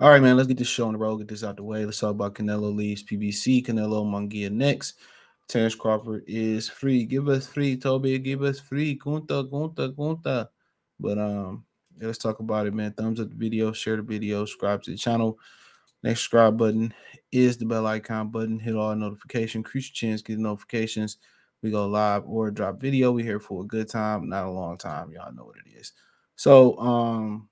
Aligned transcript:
All 0.00 0.10
right, 0.10 0.22
man. 0.22 0.36
Let's 0.36 0.46
get 0.46 0.58
this 0.58 0.68
show 0.68 0.86
on 0.86 0.92
the 0.92 0.98
road. 0.98 1.18
Get 1.18 1.26
this 1.26 1.42
out 1.42 1.56
the 1.56 1.64
way. 1.64 1.84
Let's 1.84 1.98
talk 1.98 2.12
about 2.12 2.36
Canelo 2.36 2.72
leaves 2.72 3.02
PBC. 3.02 3.66
Canelo 3.66 4.06
Munguia 4.06 4.48
next. 4.48 4.94
Terence 5.48 5.74
Crawford 5.74 6.22
is 6.28 6.68
free. 6.68 7.04
Give 7.04 7.28
us 7.28 7.48
free, 7.48 7.76
Toby. 7.76 8.16
Give 8.20 8.44
us 8.44 8.60
free. 8.60 8.96
Kunta, 8.96 9.50
kunta, 9.50 9.92
kunta. 9.96 10.48
But 11.00 11.18
um, 11.18 11.64
yeah, 11.98 12.06
let's 12.06 12.18
talk 12.18 12.38
about 12.38 12.68
it, 12.68 12.74
man. 12.74 12.92
Thumbs 12.92 13.18
up 13.18 13.30
the 13.30 13.34
video, 13.34 13.72
share 13.72 13.96
the 13.96 14.02
video, 14.02 14.44
subscribe 14.44 14.84
to 14.84 14.92
the 14.92 14.96
channel. 14.96 15.36
Next 16.04 16.20
subscribe 16.20 16.56
button 16.56 16.94
is 17.32 17.56
the 17.56 17.66
bell 17.66 17.84
icon 17.88 18.28
button. 18.28 18.60
Hit 18.60 18.76
all 18.76 18.94
notifications. 18.94 19.56
Increase 19.56 19.88
your 19.88 20.10
chance, 20.10 20.22
get 20.22 20.38
notifications. 20.38 21.16
We 21.60 21.72
go 21.72 21.88
live 21.88 22.22
or 22.24 22.52
drop 22.52 22.80
video. 22.80 23.10
We 23.10 23.24
here 23.24 23.40
for 23.40 23.64
a 23.64 23.66
good 23.66 23.88
time, 23.88 24.28
not 24.28 24.46
a 24.46 24.50
long 24.50 24.78
time. 24.78 25.10
Y'all 25.10 25.34
know 25.34 25.44
what 25.44 25.56
it 25.56 25.76
is. 25.76 25.92
So 26.36 26.78
um 26.78 27.48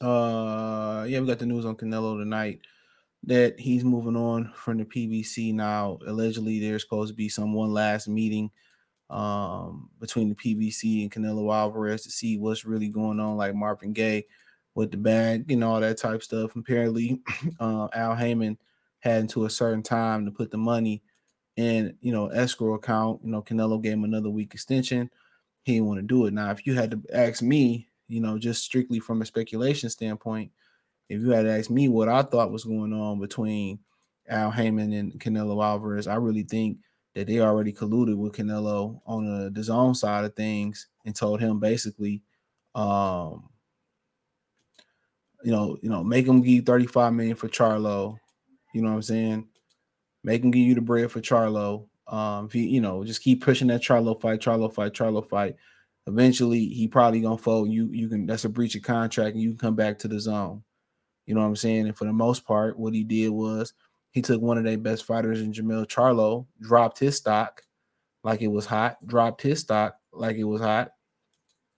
uh 0.00 1.04
yeah, 1.08 1.20
we 1.20 1.26
got 1.26 1.38
the 1.38 1.46
news 1.46 1.64
on 1.66 1.76
Canelo 1.76 2.18
tonight 2.18 2.60
that 3.24 3.60
he's 3.60 3.84
moving 3.84 4.16
on 4.16 4.52
from 4.54 4.78
the 4.78 4.84
PBC 4.84 5.52
now. 5.54 5.98
Allegedly, 6.06 6.60
there's 6.60 6.82
supposed 6.82 7.10
to 7.10 7.16
be 7.16 7.28
some 7.28 7.52
one 7.52 7.72
last 7.72 8.08
meeting 8.08 8.50
um 9.10 9.90
between 10.00 10.28
the 10.28 10.34
PBC 10.36 11.02
and 11.02 11.10
Canelo 11.12 11.54
Alvarez 11.54 12.02
to 12.04 12.10
see 12.10 12.38
what's 12.38 12.64
really 12.64 12.88
going 12.88 13.20
on, 13.20 13.36
like 13.36 13.54
Marvin 13.54 13.92
Gaye 13.92 14.24
with 14.74 14.90
the 14.90 14.96
bag, 14.96 15.50
you 15.50 15.56
know, 15.56 15.72
all 15.72 15.80
that 15.80 15.98
type 15.98 16.22
stuff. 16.22 16.56
Apparently, 16.56 17.20
uh, 17.60 17.88
Al 17.92 18.14
Haymon 18.14 18.58
had 19.00 19.20
until 19.22 19.44
a 19.44 19.50
certain 19.50 19.82
time 19.82 20.24
to 20.24 20.30
put 20.30 20.50
the 20.50 20.58
money 20.58 21.02
in, 21.56 21.96
you 22.00 22.12
know, 22.12 22.28
escrow 22.28 22.74
account. 22.74 23.20
You 23.24 23.30
know, 23.32 23.42
Canelo 23.42 23.82
gave 23.82 23.94
him 23.94 24.04
another 24.04 24.30
week 24.30 24.54
extension. 24.54 25.10
He 25.64 25.74
didn't 25.74 25.88
want 25.88 25.98
to 25.98 26.06
do 26.06 26.26
it. 26.26 26.32
Now, 26.32 26.50
if 26.50 26.66
you 26.66 26.74
had 26.74 26.90
to 26.92 27.02
ask 27.12 27.42
me, 27.42 27.88
you 28.10 28.20
know, 28.20 28.38
just 28.38 28.64
strictly 28.64 28.98
from 28.98 29.22
a 29.22 29.24
speculation 29.24 29.88
standpoint, 29.88 30.50
if 31.08 31.20
you 31.22 31.30
had 31.30 31.46
asked 31.46 31.70
me 31.70 31.88
what 31.88 32.08
I 32.08 32.22
thought 32.22 32.50
was 32.50 32.64
going 32.64 32.92
on 32.92 33.20
between 33.20 33.78
Al 34.28 34.50
Haymon 34.50 34.92
and 34.92 35.12
Canelo 35.20 35.64
Alvarez, 35.64 36.08
I 36.08 36.16
really 36.16 36.42
think 36.42 36.78
that 37.14 37.28
they 37.28 37.40
already 37.40 37.72
colluded 37.72 38.16
with 38.16 38.32
Canelo 38.32 39.00
on 39.06 39.26
the, 39.26 39.50
the 39.50 39.62
zone 39.62 39.94
side 39.94 40.24
of 40.24 40.34
things 40.34 40.88
and 41.06 41.14
told 41.14 41.40
him 41.40 41.60
basically, 41.60 42.22
um, 42.74 43.48
you 45.44 45.52
know, 45.52 45.78
you 45.80 45.88
know, 45.88 46.02
make 46.02 46.26
him 46.26 46.40
give 46.40 46.50
you 46.50 46.62
35 46.62 47.12
million 47.12 47.36
for 47.36 47.48
Charlo. 47.48 48.16
You 48.74 48.82
know 48.82 48.90
what 48.90 48.96
I'm 48.96 49.02
saying? 49.02 49.48
Make 50.24 50.42
him 50.42 50.50
give 50.50 50.66
you 50.66 50.74
the 50.74 50.80
bread 50.80 51.10
for 51.10 51.20
Charlo. 51.20 51.86
Um, 52.08 52.46
if 52.46 52.52
he, 52.52 52.66
you 52.66 52.80
know, 52.80 53.04
just 53.04 53.22
keep 53.22 53.42
pushing 53.42 53.68
that 53.68 53.82
Charlo 53.82 54.20
fight, 54.20 54.40
Charlo 54.40 54.72
fight, 54.72 54.92
Charlo 54.92 55.26
fight. 55.28 55.54
Eventually, 56.10 56.66
he 56.66 56.88
probably 56.88 57.20
gonna 57.20 57.38
fold. 57.38 57.70
You, 57.70 57.88
you 57.92 58.08
can. 58.08 58.26
That's 58.26 58.44
a 58.44 58.48
breach 58.48 58.74
of 58.74 58.82
contract, 58.82 59.34
and 59.34 59.42
you 59.42 59.50
can 59.50 59.58
come 59.58 59.76
back 59.76 59.98
to 60.00 60.08
the 60.08 60.20
zone. 60.20 60.62
You 61.26 61.34
know 61.34 61.40
what 61.40 61.46
I'm 61.46 61.56
saying? 61.56 61.86
And 61.86 61.96
for 61.96 62.04
the 62.04 62.12
most 62.12 62.44
part, 62.44 62.78
what 62.78 62.94
he 62.94 63.04
did 63.04 63.28
was 63.28 63.72
he 64.10 64.22
took 64.22 64.40
one 64.40 64.58
of 64.58 64.64
their 64.64 64.78
best 64.78 65.04
fighters 65.04 65.40
in 65.40 65.52
Jermell 65.52 65.86
Charlo, 65.86 66.46
dropped 66.60 66.98
his 66.98 67.16
stock 67.16 67.62
like 68.24 68.42
it 68.42 68.48
was 68.48 68.66
hot, 68.66 68.96
dropped 69.06 69.42
his 69.42 69.60
stock 69.60 69.96
like 70.12 70.36
it 70.36 70.44
was 70.44 70.60
hot, 70.60 70.90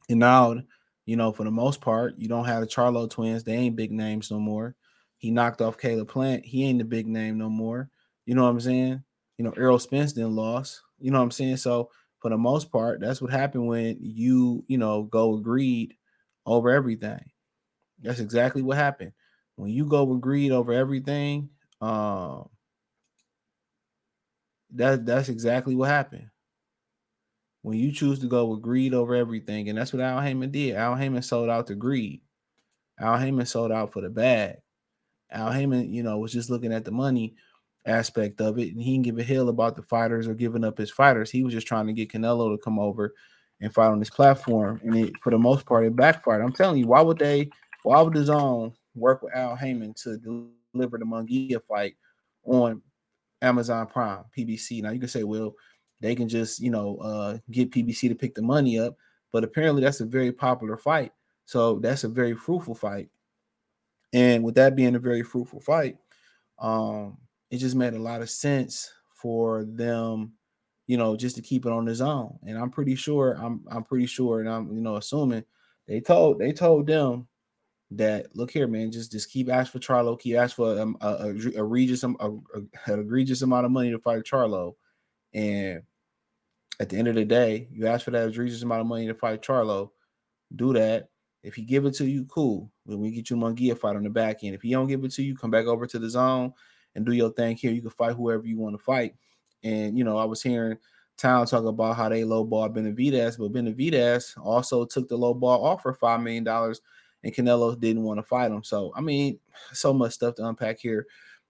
and 0.09 0.19
now 0.19 0.63
you 1.05 1.17
know, 1.17 1.33
for 1.33 1.45
the 1.45 1.51
most 1.51 1.81
part, 1.81 2.15
you 2.19 2.29
don't 2.29 2.45
have 2.45 2.61
the 2.61 2.67
Charlo 2.67 3.11
twins. 3.11 3.43
They 3.45 3.55
ain't 3.55 3.77
big 3.77 3.91
names 3.91 4.31
no 4.31 4.39
more. 4.39 4.77
He 5.19 5.31
knocked 5.31 5.61
off 5.61 5.79
Caleb 5.79 6.09
Plant. 6.09 6.45
He 6.45 6.65
ain't 6.65 6.79
the 6.79 6.85
big 6.85 7.07
name 7.07 7.39
no 7.39 7.49
more. 7.49 7.91
You 8.25 8.35
know 8.35 8.45
what 8.45 8.51
I'm 8.51 8.61
saying? 8.61 9.03
You 9.37 9.45
know, 9.45 9.53
Errol 9.57 9.79
Spence 9.79 10.13
then 10.13 10.37
lost. 10.37 10.81
You 11.01 11.11
know 11.11 11.19
what 11.19 11.25
I'm 11.25 11.31
saying? 11.33 11.57
So 11.57 11.91
for 12.23 12.31
the 12.31 12.39
most 12.39 12.71
part, 12.73 13.01
that's 13.01 13.21
what 13.21 13.33
happened 13.33 13.67
when 13.67 13.99
you, 14.01 14.65
you 14.69 14.79
know, 14.79 15.03
go 15.03 15.37
agreed 15.37 15.95
over 16.47 16.71
everything. 16.71 17.31
That's 18.01 18.21
exactly 18.21 18.63
what 18.63 18.79
happened. 18.79 19.13
When 19.57 19.71
you 19.71 19.87
go 19.87 20.11
agreed 20.13 20.53
over 20.53 20.73
everything, 20.73 21.51
um, 21.81 22.49
that 24.71 25.05
that's 25.05 25.29
exactly 25.29 25.75
what 25.75 25.91
happened 25.91 26.31
when 27.63 27.79
you 27.79 27.93
choose 27.93 28.19
to 28.21 28.27
go 28.27 28.47
with 28.47 28.63
greed 28.63 28.93
over 28.93 29.15
everything, 29.15 29.69
and 29.69 29.79
that's 29.79 29.93
what 29.93 30.03
Al 30.03 30.21
Haymon 30.21 30.51
did. 30.51 30.75
Al 30.75 30.97
Haymon 30.97 31.23
sold 31.23 31.49
out 31.49 31.69
to 31.69 31.75
greed. 31.75 32.23
Al 32.99 33.19
Haymon 33.19 33.47
sold 33.47 33.73
out 33.73 33.93
for 33.93 34.03
the 34.03 34.11
bag. 34.11 34.57
Al 35.31 35.53
Haymon, 35.53 35.93
you 35.93 36.03
know, 36.03 36.19
was 36.19 36.33
just 36.33 36.51
looking 36.51 36.73
at 36.73 36.85
the 36.85 36.91
money 36.91 37.37
aspect 37.87 38.41
of 38.41 38.59
it, 38.59 38.73
and 38.73 38.81
he 38.81 38.93
didn't 38.93 39.05
give 39.05 39.19
a 39.19 39.23
hell 39.23 39.49
about 39.49 39.77
the 39.77 39.83
fighters 39.83 40.29
or 40.29 40.35
giving 40.35 40.65
up 40.65 40.79
his 40.79 40.91
fighters. 40.91 41.31
He 41.31 41.43
was 41.43 41.53
just 41.53 41.67
trying 41.67 41.87
to 41.87 41.93
get 41.93 42.11
Canelo 42.11 42.55
to 42.55 42.63
come 42.63 42.79
over 42.79 43.15
and 43.61 43.73
fight 43.73 43.89
on 43.89 43.99
his 43.99 44.11
platform. 44.11 44.81
And 44.85 44.97
it, 44.97 45.13
for 45.23 45.31
the 45.31 45.39
most 45.39 45.67
part, 45.67 45.85
it 45.85 45.97
backfired. 45.97 46.43
I'm 46.43 46.53
telling 46.53 46.79
you, 46.79 46.87
why 46.87 47.01
would 47.01 47.19
they? 47.19 47.51
Why 47.83 48.01
would 48.01 48.15
the 48.15 48.25
zone 48.25 48.73
work 48.95 49.23
with 49.23 49.35
Al 49.35 49.57
Haymon 49.57 49.95
to 50.05 50.19
deliver 50.19 50.99
the 50.99 51.05
Munguia 51.05 51.61
fight 51.67 51.97
on 52.45 52.81
Amazon 53.41 53.87
Prime, 53.87 54.25
PBC? 54.37 54.83
Now 54.83 54.91
you 54.91 55.01
can 55.01 55.09
say, 55.09 55.25
well, 55.25 55.55
they 56.01 56.15
can 56.15 56.29
just 56.29 56.61
you 56.61 56.71
know 56.71 56.97
uh, 56.99 57.39
get 57.51 57.71
PBC 57.71 58.09
to 58.09 58.15
pick 58.15 58.35
the 58.35 58.43
money 58.43 58.79
up. 58.79 58.97
But 59.33 59.45
apparently, 59.45 59.83
that's 59.83 60.01
a 60.01 60.07
very 60.07 60.31
popular 60.31 60.77
fight. 60.77 61.13
So 61.45 61.79
that's 61.79 62.05
a 62.05 62.09
very 62.09 62.35
fruitful 62.35 62.75
fight. 62.75 63.09
And 64.13 64.45
with 64.45 64.55
that 64.57 64.77
being 64.77 64.95
a 64.95 65.01
very 65.01 65.23
fruitful 65.23 65.61
fight, 65.61 65.97
um, 66.59 67.17
it 67.53 67.59
just 67.59 67.77
made 67.77 67.93
a 67.93 67.99
lot 67.99 68.23
of 68.23 68.31
sense 68.31 68.91
for 69.11 69.65
them, 69.65 70.33
you 70.87 70.97
know, 70.97 71.15
just 71.15 71.37
to 71.37 71.43
keep 71.43 71.67
it 71.67 71.73
on 71.73 71.85
the 71.85 71.95
zone. 71.95 72.39
And 72.47 72.59
I'm 72.59 72.71
pretty 72.71 72.97
sure, 72.97 73.37
I'm 73.39 73.63
I'm 73.71 73.85
pretty 73.85 74.07
sure, 74.07 74.41
and 74.41 74.49
I'm 74.49 74.73
you 74.75 74.81
know 74.81 74.97
assuming 74.97 75.45
they 75.87 76.01
told 76.01 76.39
they 76.39 76.53
told 76.53 76.87
them 76.87 77.29
that 77.91 78.35
look 78.35 78.51
here, 78.51 78.67
man, 78.67 78.91
just 78.91 79.13
just 79.13 79.31
keep 79.31 79.51
asking 79.51 79.81
for 79.81 79.87
Charlo, 79.87 80.19
keep 80.19 80.37
asking 80.37 80.65
for 80.65 80.81
um, 80.81 80.97
a, 81.03 81.09
a, 81.09 81.27
a, 81.27 81.63
egregious 81.63 82.03
a, 82.05 82.09
a, 82.09 82.31
a 82.89 83.01
egregious 83.01 83.43
amount 83.43 83.67
of 83.67 83.71
money 83.71 83.91
to 83.91 83.99
fight 83.99 84.25
Charlo, 84.25 84.75
and 85.35 85.83
at 86.81 86.89
the 86.89 86.97
end 86.97 87.09
of 87.09 87.17
the 87.17 87.25
day, 87.27 87.69
you 87.71 87.87
ask 87.87 88.07
for 88.07 88.13
that 88.13 88.29
egregious 88.29 88.63
amount 88.63 88.81
of 88.81 88.87
money 88.87 89.07
to 89.07 89.15
fight 89.15 89.43
Charlo, 89.43 89.91
do 90.57 90.73
that. 90.73 91.11
If 91.43 91.57
he 91.57 91.63
give 91.63 91.85
it 91.85 91.95
to 91.97 92.07
you, 92.07 92.25
cool. 92.27 92.71
When 92.85 93.01
we 93.01 93.11
get 93.11 93.29
you 93.29 93.37
Munguia 93.37 93.77
fight 93.77 93.97
on 93.97 94.05
the 94.05 94.11
back 94.11 94.45
end. 94.45 94.55
If 94.55 94.63
he 94.63 94.71
don't 94.71 94.87
give 94.87 95.05
it 95.05 95.13
to 95.15 95.23
you, 95.23 95.37
come 95.37 95.51
back 95.51 95.67
over 95.67 95.87
to 95.89 95.99
the 95.99 96.09
zone 96.09 96.53
and 96.95 97.07
do 97.07 97.13
your 97.13 97.31
thing 97.33 97.57
here. 97.57 97.73
You 97.73 97.81
can 97.81 97.91
fight 97.91 98.15
whoever 98.15 98.47
you 98.47 98.59
want 98.59 98.77
to 98.77 98.83
fight. 98.83 99.15
And 99.65 99.97
you 99.97 100.05
know, 100.05 100.17
I 100.17 100.25
was 100.25 100.43
hearing 100.43 100.79
Town 101.17 101.47
talk 101.47 101.65
about 101.65 101.97
how 101.97 102.09
they 102.09 102.23
lowball 102.23 102.75
Benavidez, 102.75 103.39
but 103.39 103.53
Benavidez 103.53 104.37
also 104.43 104.85
took 104.85 105.09
the 105.09 105.19
lowball 105.19 105.63
offer 105.63 105.93
five 105.93 106.21
million 106.21 106.45
dollars, 106.45 106.81
and 107.23 107.35
Canelo 107.35 107.79
didn't 107.79 108.03
want 108.03 108.19
to 108.19 108.23
fight 108.25 108.51
him. 108.51 108.65
So 108.65 108.93
I 108.97 109.01
mean, 109.01 109.39
so 109.73 109.93
much 109.93 110.13
stuff 110.13 110.37
to 110.37 110.47
unpack 110.47 110.79
here 110.81 111.07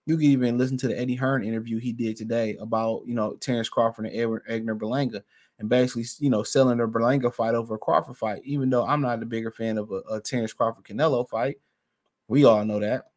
you 0.06 0.17
can 0.17 0.27
even 0.27 0.59
listen 0.59 0.77
to 0.79 0.89
the 0.89 0.99
Eddie 0.99 1.15
Hearn 1.15 1.44
interview 1.44 1.79
he 1.79 1.93
did 1.93 2.17
today 2.17 2.56
about 2.61 3.03
you 3.06 3.15
know 3.15 3.35
Terence 3.37 3.69
Crawford 3.69 4.06
and 4.06 4.17
Edward 4.17 4.43
Edgar 4.49 4.75
Berlanga, 4.75 5.23
and 5.59 5.69
basically 5.69 6.05
you 6.19 6.31
know 6.31 6.43
selling 6.43 6.79
the 6.79 6.87
Berlanga 6.87 7.33
fight 7.33 7.55
over 7.55 7.75
a 7.75 7.79
Crawford 7.79 8.17
fight. 8.17 8.43
Even 8.44 8.71
though 8.71 8.85
I'm 8.85 9.00
not 9.00 9.23
a 9.23 9.27
bigger 9.27 9.50
fan 9.50 9.79
of 9.79 9.91
a, 9.91 10.03
a 10.15 10.21
Terence 10.21 10.53
Crawford 10.53 10.85
Canelo 10.85 11.29
fight, 11.29 11.59
we 12.29 12.44
all 12.44 12.65
know 12.65 12.81
that. 12.81 13.12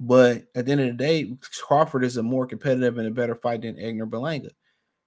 But 0.00 0.46
at 0.54 0.64
the 0.64 0.72
end 0.72 0.80
of 0.80 0.86
the 0.86 0.92
day, 0.94 1.36
Crawford 1.60 2.04
is 2.04 2.16
a 2.16 2.22
more 2.22 2.46
competitive 2.46 2.96
and 2.96 3.06
a 3.06 3.10
better 3.10 3.34
fight 3.34 3.62
than 3.62 3.78
Edgar 3.78 4.06
Berlanga. 4.06 4.50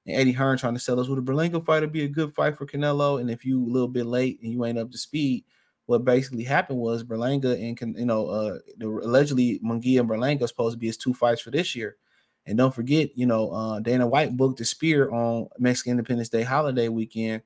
And 0.06 0.16
Eddie 0.16 0.32
Hearn 0.32 0.60
trying 0.60 0.76
to 0.76 0.80
sell 0.80 1.00
us, 1.00 1.08
well, 1.08 1.16
the 1.16 1.22
Berlanga 1.24 1.66
fight 1.66 1.82
would 1.82 1.92
be 1.92 2.04
a 2.04 2.08
good 2.10 2.34
fight 2.36 2.56
for 2.56 2.68
Canelo. 2.68 3.20
And 3.20 3.32
if 3.32 3.44
you 3.44 3.64
a 3.64 3.66
little 3.66 3.88
bit 3.88 4.06
late 4.06 4.40
and 4.44 4.52
you 4.52 4.64
ain't 4.66 4.78
up 4.78 4.92
to 4.92 4.98
speed, 4.98 5.46
what 5.88 6.06
basically 6.06 6.44
happened 6.44 6.80
was 6.80 7.04
Berlanga 7.04 7.54
and 7.54 7.98
you 7.98 8.06
know 8.06 8.28
uh 8.28 8.60
the, 8.78 8.88
allegedly 8.88 9.60
Munguia 9.66 10.00
and 10.00 10.10
Berlanga 10.10 10.48
supposed 10.48 10.76
to 10.76 10.80
be 10.80 10.88
his 10.88 10.96
two 10.96 11.14
fights 11.14 11.42
for 11.42 11.52
this 11.52 11.76
year. 11.76 11.98
And 12.46 12.58
don't 12.58 12.74
forget, 12.74 13.18
you 13.18 13.26
know, 13.26 13.52
uh, 13.52 13.80
Dana 13.80 14.06
White 14.06 14.36
booked 14.36 14.60
the 14.60 14.66
Sphere 14.66 15.10
on 15.12 15.48
Mexican 15.60 15.92
Independence 15.92 16.30
Day 16.30 16.44
holiday 16.44 16.90
weekend 16.90 17.42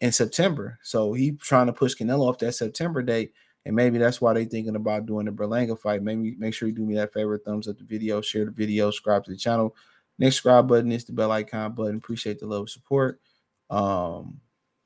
in 0.00 0.12
September. 0.12 0.78
So 0.82 1.14
he 1.14 1.32
trying 1.32 1.66
to 1.66 1.72
push 1.72 1.94
Canelo 1.94 2.28
off 2.28 2.38
that 2.38 2.52
September 2.52 3.02
date. 3.02 3.32
And 3.66 3.74
maybe 3.74 3.98
that's 3.98 4.20
why 4.20 4.32
they 4.32 4.44
thinking 4.44 4.76
about 4.76 5.06
doing 5.06 5.26
the 5.26 5.32
Berlanga 5.32 5.76
fight. 5.76 6.00
Maybe 6.00 6.36
make 6.38 6.54
sure 6.54 6.68
you 6.68 6.74
do 6.74 6.86
me 6.86 6.94
that 6.94 7.12
favor, 7.12 7.36
thumbs 7.36 7.66
up 7.66 7.76
the 7.76 7.84
video, 7.84 8.20
share 8.20 8.44
the 8.44 8.52
video, 8.52 8.92
subscribe 8.92 9.24
to 9.24 9.32
the 9.32 9.36
channel. 9.36 9.74
Next 10.20 10.36
subscribe 10.36 10.68
button 10.68 10.92
is 10.92 11.04
the 11.04 11.12
bell 11.12 11.32
icon 11.32 11.72
button. 11.72 11.96
Appreciate 11.96 12.38
the 12.38 12.46
love 12.46 12.70
support. 12.70 13.20
Um, 13.68 14.40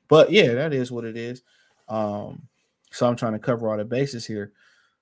but 0.07 0.31
yeah, 0.31 0.55
that 0.55 0.73
is 0.73 0.91
what 0.91 1.05
it 1.05 1.15
is. 1.15 1.43
Um, 1.87 2.41
so 2.91 3.07
I'm 3.07 3.15
trying 3.15 3.33
to 3.33 3.39
cover 3.39 3.69
all 3.69 3.77
the 3.77 3.85
bases 3.85 4.25
here. 4.25 4.51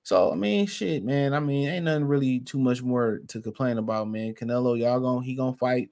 So 0.03 0.29
I 0.29 0.35
mean, 0.35 0.65
shit, 0.65 1.05
man. 1.05 1.33
I 1.33 1.39
mean, 1.39 1.69
ain't 1.69 1.85
nothing 1.85 2.03
really 2.03 2.41
too 2.41 2.59
much 2.59 2.83
more 2.83 3.21
to 3.29 3.41
complain 3.41 3.77
about, 3.77 4.09
man. 4.09 4.33
Canelo, 4.33 4.77
y'all 4.77 4.99
gonna 4.99 5.25
he 5.25 5.35
gonna 5.35 5.55
fight 5.55 5.89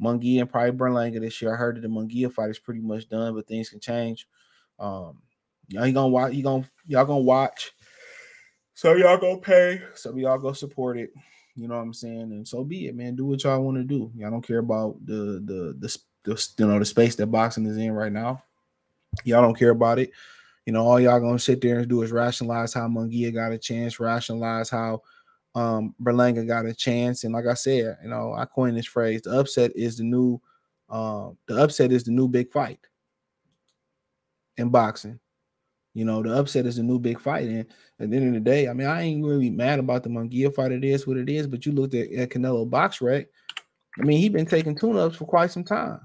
Munguia 0.00 0.42
and 0.42 0.50
probably 0.50 0.72
Berlanga 0.72 1.20
this 1.20 1.40
year. 1.40 1.54
I 1.54 1.56
heard 1.56 1.76
that 1.76 1.80
the 1.80 1.88
Munguia 1.88 2.30
fight 2.30 2.50
is 2.50 2.58
pretty 2.58 2.80
much 2.80 3.08
done, 3.08 3.34
but 3.34 3.46
things 3.46 3.70
can 3.70 3.80
change. 3.80 4.28
Um, 4.78 5.22
y'all 5.70 5.90
gonna 5.92 6.08
watch. 6.08 6.32
He 6.34 6.42
gonna 6.42 6.68
y'all 6.86 7.06
gonna 7.06 7.20
watch. 7.20 7.72
So 8.74 8.94
y'all 8.94 9.18
gonna 9.18 9.38
pay. 9.38 9.82
So 9.94 10.14
y'all 10.16 10.38
go 10.38 10.52
support 10.52 10.98
it. 10.98 11.12
You 11.56 11.68
know 11.68 11.76
what 11.76 11.82
I'm 11.82 11.94
saying? 11.94 12.32
And 12.32 12.46
so 12.46 12.64
be 12.64 12.88
it, 12.88 12.94
man. 12.94 13.16
Do 13.16 13.26
what 13.26 13.42
y'all 13.44 13.62
want 13.62 13.76
to 13.78 13.84
do. 13.84 14.10
Y'all 14.16 14.30
don't 14.30 14.46
care 14.46 14.58
about 14.58 15.04
the 15.04 15.42
the 15.44 15.76
the, 15.78 15.98
the 16.24 16.48
you 16.58 16.66
know 16.66 16.78
the 16.78 16.84
space 16.84 17.16
that 17.16 17.26
boxing 17.26 17.66
is 17.66 17.76
in 17.76 17.92
right 17.92 18.12
now. 18.12 18.42
Y'all 19.24 19.42
don't 19.42 19.58
care 19.58 19.70
about 19.70 19.98
it 19.98 20.10
You 20.66 20.72
know, 20.72 20.86
all 20.86 21.00
y'all 21.00 21.20
gonna 21.20 21.38
sit 21.38 21.60
there 21.60 21.80
and 21.80 21.88
do 21.88 22.02
is 22.02 22.12
rationalize 22.12 22.72
how 22.74 22.88
Munguia 22.88 23.34
got 23.34 23.52
a 23.52 23.58
chance, 23.58 24.00
rationalize 24.00 24.70
how 24.70 25.02
um 25.54 25.94
Berlanga 26.02 26.46
got 26.46 26.66
a 26.66 26.74
chance. 26.74 27.24
And 27.24 27.34
like 27.34 27.46
I 27.46 27.54
said, 27.54 27.98
you 28.02 28.08
know, 28.10 28.34
I 28.34 28.44
coined 28.46 28.76
this 28.76 28.86
phrase: 28.86 29.22
the 29.22 29.38
upset 29.38 29.72
is 29.74 29.98
the 29.98 30.04
new 30.04 30.40
um 30.88 31.36
the 31.48 31.62
upset 31.62 31.92
is 31.92 32.04
the 32.04 32.12
new 32.12 32.28
big 32.28 32.52
fight 32.52 32.80
in 34.56 34.70
boxing. 34.70 35.18
You 35.94 36.04
know, 36.04 36.22
the 36.22 36.36
upset 36.36 36.66
is 36.66 36.78
a 36.78 36.82
new 36.82 36.98
big 36.98 37.20
fight. 37.20 37.48
And 37.48 37.66
at 37.98 38.10
the 38.10 38.16
end 38.16 38.28
of 38.28 38.34
the 38.34 38.40
day, 38.40 38.68
I 38.68 38.72
mean, 38.72 38.86
I 38.86 39.02
ain't 39.02 39.24
really 39.24 39.50
mad 39.50 39.78
about 39.78 40.02
the 40.02 40.08
Munguia 40.08 40.54
fight. 40.54 40.72
It 40.72 40.84
is 40.84 41.06
what 41.06 41.16
it 41.16 41.28
is. 41.28 41.46
But 41.46 41.66
you 41.66 41.72
looked 41.72 41.94
at, 41.94 42.12
at 42.12 42.30
Canelo 42.30 42.68
BoxRec. 42.68 43.26
I 43.98 44.02
mean, 44.04 44.18
he's 44.18 44.30
been 44.30 44.46
taking 44.46 44.76
tune-ups 44.76 45.16
for 45.16 45.24
quite 45.24 45.50
some 45.50 45.64
time. 45.64 46.00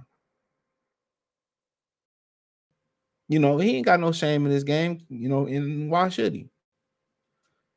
You 3.27 3.39
know, 3.39 3.57
he 3.57 3.77
ain't 3.77 3.85
got 3.85 3.99
no 3.99 4.11
shame 4.11 4.45
in 4.45 4.51
this 4.51 4.63
game, 4.63 5.03
you 5.09 5.29
know, 5.29 5.47
and 5.47 5.89
why 5.89 6.09
should 6.09 6.33
he? 6.33 6.41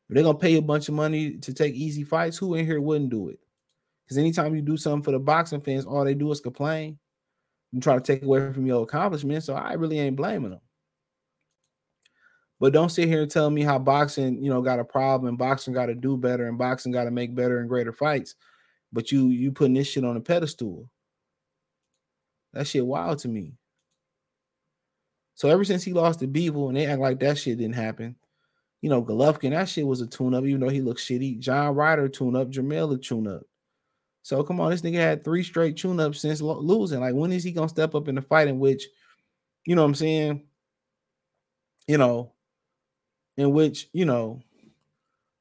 If 0.08 0.14
they're 0.14 0.22
gonna 0.22 0.38
pay 0.38 0.56
a 0.56 0.62
bunch 0.62 0.88
of 0.88 0.94
money 0.94 1.38
to 1.38 1.55
take 1.55 1.75
easy 1.75 2.05
fights, 2.05 2.37
who 2.37 2.55
in 2.55 2.66
here 2.66 2.81
wouldn't 2.81 3.10
do 3.10 3.28
it? 3.28 3.38
Because 4.05 4.19
anytime 4.19 4.55
you 4.55 4.62
do 4.62 4.76
something 4.76 5.02
for 5.02 5.12
the 5.12 5.19
boxing 5.19 5.60
fans, 5.60 5.84
all 5.87 6.05
they 6.05 6.14
do 6.14 6.31
is 6.32 6.40
complain 6.40 6.99
and 7.72 7.82
try 7.82 7.94
to 7.94 8.00
take 8.00 8.22
away 8.22 8.52
from 8.52 8.66
your 8.66 8.82
accomplishments. 8.82 9.46
So 9.46 9.55
I 9.55 9.75
really 9.75 9.99
ain't 9.99 10.16
blaming 10.16 10.50
them. 10.50 10.60
But 12.60 12.72
don't 12.72 12.88
sit 12.88 13.08
here 13.08 13.22
and 13.22 13.31
tell 13.31 13.50
me 13.50 13.62
how 13.62 13.78
boxing, 13.78 14.43
you 14.43 14.50
know, 14.50 14.60
got 14.62 14.81
a 14.81 14.84
problem 14.84 15.37
boxing 15.37 15.75
got 15.75 15.87
to 15.87 15.94
do 15.94 16.16
better 16.16 16.49
and 16.49 16.58
boxing 16.58 16.93
got 16.93 17.05
to 17.05 17.10
make 17.10 17.34
better 17.34 17.60
and 17.60 17.69
greater 17.69 17.93
fights. 17.93 18.34
But 18.93 19.12
you 19.12 19.28
you 19.28 19.52
putting 19.52 19.75
this 19.75 19.87
shit 19.87 20.05
on 20.05 20.16
a 20.16 20.20
pedestal. 20.20 20.90
That 22.52 22.66
shit 22.66 22.84
wild 22.84 23.19
to 23.20 23.28
me. 23.28 23.55
So 25.34 25.49
ever 25.49 25.64
since 25.64 25.84
he 25.84 25.93
lost 25.93 26.19
to 26.20 26.26
Bivol 26.26 26.69
and 26.69 26.76
they 26.76 26.87
act 26.87 27.00
like 27.00 27.20
that 27.20 27.38
shit 27.38 27.58
didn't 27.58 27.76
happen, 27.76 28.16
you 28.81 28.90
know, 28.90 29.02
Golovkin, 29.02 29.50
that 29.50 29.69
shit 29.69 29.87
was 29.87 30.00
a 30.00 30.06
tune 30.06 30.34
up, 30.34 30.44
even 30.44 30.60
though 30.60 30.69
he 30.69 30.81
looked 30.81 31.00
shitty. 31.00 31.38
John 31.38 31.76
Ryder 31.76 32.08
tune 32.08 32.34
up, 32.34 32.50
Jermell 32.50 32.93
a 32.94 32.99
tune 32.99 33.28
up. 33.28 33.43
So 34.22 34.43
come 34.43 34.60
on, 34.60 34.70
this 34.70 34.82
nigga 34.82 34.96
had 34.96 35.22
three 35.25 35.43
straight 35.43 35.76
tune 35.76 36.00
ups 36.00 36.20
since 36.20 36.43
lo- 36.43 36.60
losing. 36.60 37.00
Like, 37.00 37.14
when 37.14 37.32
is 37.32 37.44
he 37.44 37.52
gonna 37.52 37.69
step 37.69 37.94
up 37.94 38.08
in 38.08 38.14
the 38.14 38.22
fight 38.22 38.49
in 38.49 38.58
which, 38.58 38.87
you 39.64 39.76
know 39.76 39.82
what 39.82 39.88
I'm 39.88 39.94
saying? 39.94 40.43
You 41.87 41.99
know, 41.99 42.32
in 43.38 43.52
which, 43.52 43.88
you 43.93 44.05
know, 44.05 44.43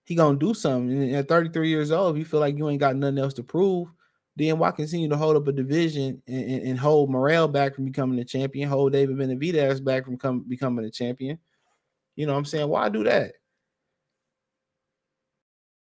he 0.06 0.16
gonna 0.16 0.38
do 0.38 0.54
something. 0.54 1.04
And 1.04 1.16
at 1.16 1.28
33 1.28 1.68
years 1.68 1.92
old, 1.92 2.16
if 2.16 2.20
you 2.20 2.26
feel 2.26 2.40
like 2.40 2.56
you 2.56 2.70
ain't 2.70 2.80
got 2.80 2.96
nothing 2.96 3.18
else 3.18 3.34
to 3.34 3.44
prove, 3.44 3.90
then 4.38 4.60
why 4.60 4.70
continue 4.70 5.10
to 5.10 5.18
hold 5.18 5.36
up 5.36 5.48
a 5.48 5.52
division 5.52 6.22
and, 6.28 6.52
and, 6.52 6.62
and 6.68 6.80
hold 6.80 7.10
Morrell 7.10 7.48
back 7.48 7.74
from 7.74 7.86
becoming 7.86 8.20
a 8.20 8.24
champion, 8.24 8.70
hold 8.70 8.94
David 8.94 9.18
Benavidez 9.18 9.84
back 9.84 10.06
from 10.06 10.16
come, 10.16 10.46
becoming 10.48 10.86
a 10.86 10.92
champion? 10.92 11.40
You 12.16 12.28
know 12.28 12.34
what 12.34 12.40
I'm 12.40 12.46
saying? 12.46 12.70
Why 12.70 12.88
do 12.88 13.04
that? 13.04 13.34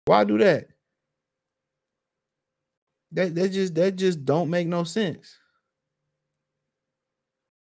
Why 0.06 0.22
do 0.22 0.38
that? 0.38 0.68
That 3.10 3.34
that 3.34 3.48
just 3.48 3.74
that 3.74 3.96
just 3.96 4.24
don't 4.24 4.50
make 4.50 4.68
no 4.68 4.84
sense. 4.84 5.36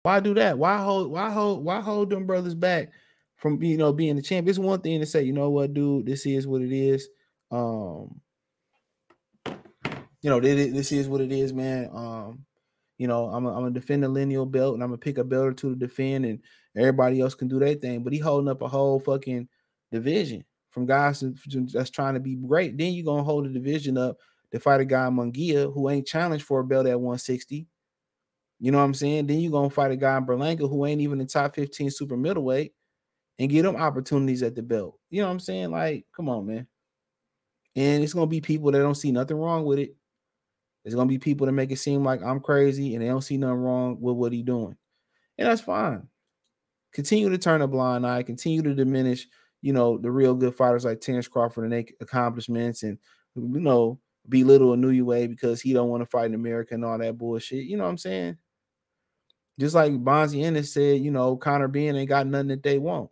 Why 0.03 0.19
do 0.19 0.33
that? 0.33 0.57
Why 0.57 0.77
hold 0.77 1.09
why 1.09 1.29
hold 1.31 1.63
why 1.63 1.79
hold 1.79 2.09
them 2.09 2.25
brothers 2.27 2.53
back 2.53 2.91
from 3.35 3.61
you 3.61 3.77
know 3.77 3.93
being 3.93 4.15
the 4.15 4.21
champ? 4.21 4.47
It's 4.47 4.59
one 4.59 4.81
thing 4.81 4.99
to 4.99 5.05
say, 5.05 5.23
you 5.23 5.33
know 5.33 5.49
what, 5.49 5.73
dude, 5.73 6.05
this 6.05 6.25
is 6.25 6.47
what 6.47 6.61
it 6.61 6.71
is. 6.71 7.07
Um, 7.51 8.21
you 10.21 10.29
know, 10.29 10.39
this 10.39 10.91
is 10.91 11.07
what 11.07 11.21
it 11.21 11.31
is, 11.31 11.53
man. 11.53 11.89
Um, 11.93 12.45
you 12.97 13.07
know, 13.07 13.27
I'm 13.27 13.45
a, 13.45 13.49
I'm 13.49 13.61
gonna 13.61 13.71
defend 13.71 14.03
the 14.03 14.09
lineal 14.09 14.45
belt 14.45 14.73
and 14.73 14.83
I'm 14.83 14.89
gonna 14.89 14.97
pick 14.97 15.17
a 15.17 15.23
belt 15.23 15.45
or 15.45 15.53
two 15.53 15.69
to 15.69 15.75
defend, 15.75 16.25
and 16.25 16.39
everybody 16.75 17.21
else 17.21 17.35
can 17.35 17.47
do 17.47 17.59
their 17.59 17.75
thing. 17.75 18.03
But 18.03 18.13
he 18.13 18.19
holding 18.19 18.49
up 18.49 18.61
a 18.61 18.67
whole 18.67 18.99
fucking 18.99 19.47
division 19.91 20.43
from 20.71 20.85
guys 20.85 21.23
that's 21.73 21.89
trying 21.89 22.15
to 22.15 22.19
be 22.19 22.35
great. 22.35 22.77
Then 22.77 22.93
you're 22.93 23.05
gonna 23.05 23.23
hold 23.23 23.45
the 23.45 23.49
division 23.49 23.97
up 23.97 24.17
to 24.51 24.59
fight 24.59 24.81
a 24.81 24.85
guy 24.85 25.07
Munguia 25.09 25.73
who 25.73 25.89
ain't 25.89 26.07
challenged 26.07 26.45
for 26.45 26.59
a 26.61 26.63
belt 26.63 26.87
at 26.87 26.99
160. 26.99 27.67
You 28.59 28.71
know 28.71 28.77
what 28.77 28.85
I'm 28.85 28.93
saying? 28.93 29.27
Then 29.27 29.39
you're 29.41 29.51
gonna 29.51 29.69
fight 29.69 29.91
a 29.91 29.95
guy 29.95 30.17
in 30.17 30.25
Berlanga 30.25 30.69
who 30.69 30.85
ain't 30.85 31.01
even 31.01 31.19
the 31.19 31.25
top 31.25 31.55
15 31.55 31.91
super 31.91 32.17
middleweight 32.17 32.73
and 33.39 33.49
get 33.49 33.63
them 33.63 33.75
opportunities 33.75 34.43
at 34.43 34.55
the 34.55 34.61
belt. 34.61 34.97
You 35.09 35.21
know 35.21 35.27
what 35.27 35.33
I'm 35.33 35.39
saying? 35.39 35.71
Like, 35.71 36.05
come 36.15 36.29
on, 36.29 36.45
man. 36.45 36.67
And 37.75 38.03
it's 38.03 38.13
gonna 38.13 38.27
be 38.27 38.41
people 38.41 38.71
that 38.71 38.79
don't 38.79 38.95
see 38.95 39.11
nothing 39.11 39.37
wrong 39.37 39.65
with 39.65 39.79
it. 39.79 39.95
There's 40.83 40.95
gonna 40.95 41.09
be 41.09 41.17
people 41.17 41.45
that 41.45 41.51
make 41.51 41.71
it 41.71 41.79
seem 41.79 42.03
like 42.03 42.21
I'm 42.21 42.39
crazy 42.39 42.93
and 42.93 43.03
they 43.03 43.07
don't 43.07 43.21
see 43.21 43.37
nothing 43.37 43.57
wrong 43.57 43.97
with 43.99 44.15
what 44.15 44.31
he 44.31 44.43
doing. 44.43 44.77
And 45.37 45.47
that's 45.47 45.61
fine. 45.61 46.07
Continue 46.93 47.29
to 47.29 47.37
turn 47.37 47.61
a 47.61 47.67
blind 47.67 48.07
eye, 48.07 48.23
continue 48.23 48.61
to 48.61 48.73
diminish, 48.73 49.27
you 49.61 49.73
know, 49.73 49.97
the 49.97 50.09
real 50.09 50.33
good 50.33 50.55
fighters 50.55 50.85
like 50.85 51.01
Terence 51.01 51.27
Crawford 51.27 51.65
and 51.65 51.73
their 51.73 51.83
accomplishments 51.99 52.83
and 52.83 52.97
you 53.35 53.59
know, 53.59 53.99
belittle 54.27 54.75
Inoue 54.75 55.29
because 55.29 55.61
he 55.61 55.73
don't 55.73 55.89
want 55.89 56.01
to 56.01 56.09
fight 56.09 56.27
in 56.27 56.35
America 56.35 56.73
and 56.73 56.85
all 56.85 56.97
that 56.97 57.17
bullshit. 57.17 57.65
You 57.65 57.77
know 57.77 57.83
what 57.83 57.89
I'm 57.89 57.97
saying? 57.97 58.37
Just 59.59 59.75
like 59.75 59.93
Boots 59.93 60.33
Ennis 60.33 60.73
said, 60.73 61.01
you 61.01 61.11
know, 61.11 61.35
Conor 61.37 61.67
Benn 61.67 61.95
ain't 61.95 62.09
got 62.09 62.27
nothing 62.27 62.49
that 62.49 62.63
they 62.63 62.77
want. 62.77 63.09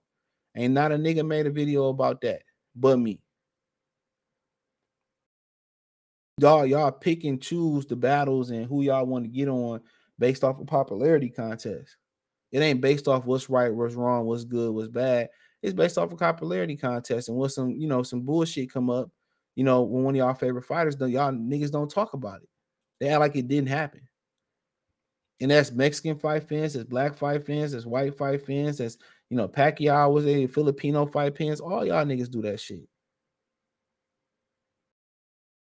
Ain't 0.56 0.74
not 0.74 0.92
a 0.92 0.96
nigga 0.96 1.26
made 1.26 1.48
a 1.48 1.52
video 1.52 1.90
about 1.90 2.22
that 2.22 2.44
but 2.76 2.98
me. 2.98 3.20
Y'all, 6.40 6.66
y'all 6.66 6.92
pick 6.92 7.24
and 7.24 7.42
choose 7.42 7.86
the 7.86 7.96
battles 7.96 8.50
and 8.50 8.66
who 8.66 8.82
y'all 8.82 9.06
want 9.06 9.24
to 9.26 9.30
get 9.30 9.48
on 9.48 9.82
based 10.18 10.44
off 10.44 10.58
a 10.58 10.62
of 10.62 10.68
popularity 10.68 11.30
contest. 11.30 11.98
It 12.52 12.62
ain't 12.62 12.82
based 12.82 13.08
off 13.08 13.26
what's 13.26 13.50
right, 13.50 13.74
what's 13.74 13.96
wrong, 13.96 14.26
what's 14.26 14.44
good, 14.44 14.74
what's 14.74 14.88
bad. 14.88 15.30
It's 15.62 15.74
based 15.74 15.98
off 15.98 16.10
a 16.10 16.14
of 16.14 16.20
popularity 16.20 16.76
contest 16.76 17.30
and 17.30 17.38
what 17.38 17.52
some, 17.52 17.70
you 17.70 17.88
know, 17.88 18.02
some 18.04 18.22
bullshit 18.22 18.72
come 18.72 18.90
up 18.90 19.10
you 19.56 19.64
know, 19.64 19.84
when 19.84 20.04
one 20.04 20.16
of 20.16 20.18
y'all 20.18 20.34
favorite 20.34 20.66
fighters, 20.66 20.96
though, 20.96 21.06
y'all 21.06 21.32
niggas 21.32 21.72
don't 21.72 21.92
talk 21.92 22.14
about 22.14 22.42
it. 22.42 22.50
They 23.00 23.10
act 23.10 23.20
like 23.20 23.36
it 23.36 23.48
didn't 23.48 23.70
happen. 23.70 24.02
And 25.42 25.52
that's 25.52 25.72
Mexican 25.72 26.18
fight 26.18 26.44
fans, 26.44 26.74
that's 26.74 26.86
black 26.86 27.16
fight 27.16 27.46
fans, 27.46 27.74
that's 27.74 27.86
white 27.86 28.18
fight 28.18 28.46
fans, 28.46 28.78
that's 28.78 28.98
you 29.34 29.38
know, 29.38 29.48
Pacquiao 29.48 30.14
was 30.14 30.28
a 30.28 30.46
Filipino 30.46 31.08
fight 31.08 31.36
fans. 31.36 31.60
All 31.60 31.84
y'all 31.84 32.06
niggas 32.06 32.30
do 32.30 32.44
that 32.44 32.60
shit. 32.60 32.88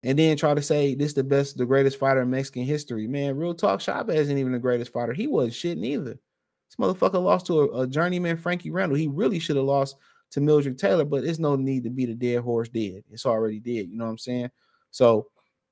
And 0.02 0.18
then 0.18 0.38
try 0.38 0.56
to 0.56 0.62
say 0.64 0.96
this 0.96 1.14
the 1.14 1.24
best, 1.24 1.56
the 1.56 1.68
greatest 1.68 2.00
fighter 2.00 2.24
in 2.24 2.32
Mexican 2.32 2.64
history. 2.64 3.06
Man, 3.06 3.38
real 3.38 3.54
talk, 3.54 3.80
Chavez 3.80 4.22
isn't 4.22 4.40
even 4.40 4.54
the 4.54 4.58
greatest 4.58 4.92
fighter. 4.92 5.14
He 5.14 5.28
wasn't 5.28 5.54
shit 5.54 5.78
neither. 5.78 6.14
This 6.16 6.78
motherfucker 6.80 7.24
lost 7.24 7.46
to 7.46 7.60
a, 7.60 7.82
a 7.82 7.88
journeyman 7.88 8.38
Frankie 8.38 8.72
Randall. 8.72 8.98
He 8.98 9.08
really 9.08 9.38
should 9.38 9.58
have 9.58 9.66
lost 9.66 9.98
to 10.32 10.40
Meldrick 10.40 10.80
Taylor, 10.80 11.06
but 11.06 11.24
it's 11.24 11.38
no 11.38 11.56
need 11.56 11.84
to 11.84 11.92
be 11.92 12.08
the 12.08 12.16
dead 12.16 12.42
horse 12.42 12.70
dead. 12.70 13.04
It's 13.12 13.28
already 13.28 13.60
dead. 13.60 13.88
You 13.88 13.98
know 13.98 14.06
what 14.06 14.12
I'm 14.12 14.18
saying? 14.18 14.50
So, 14.90 15.28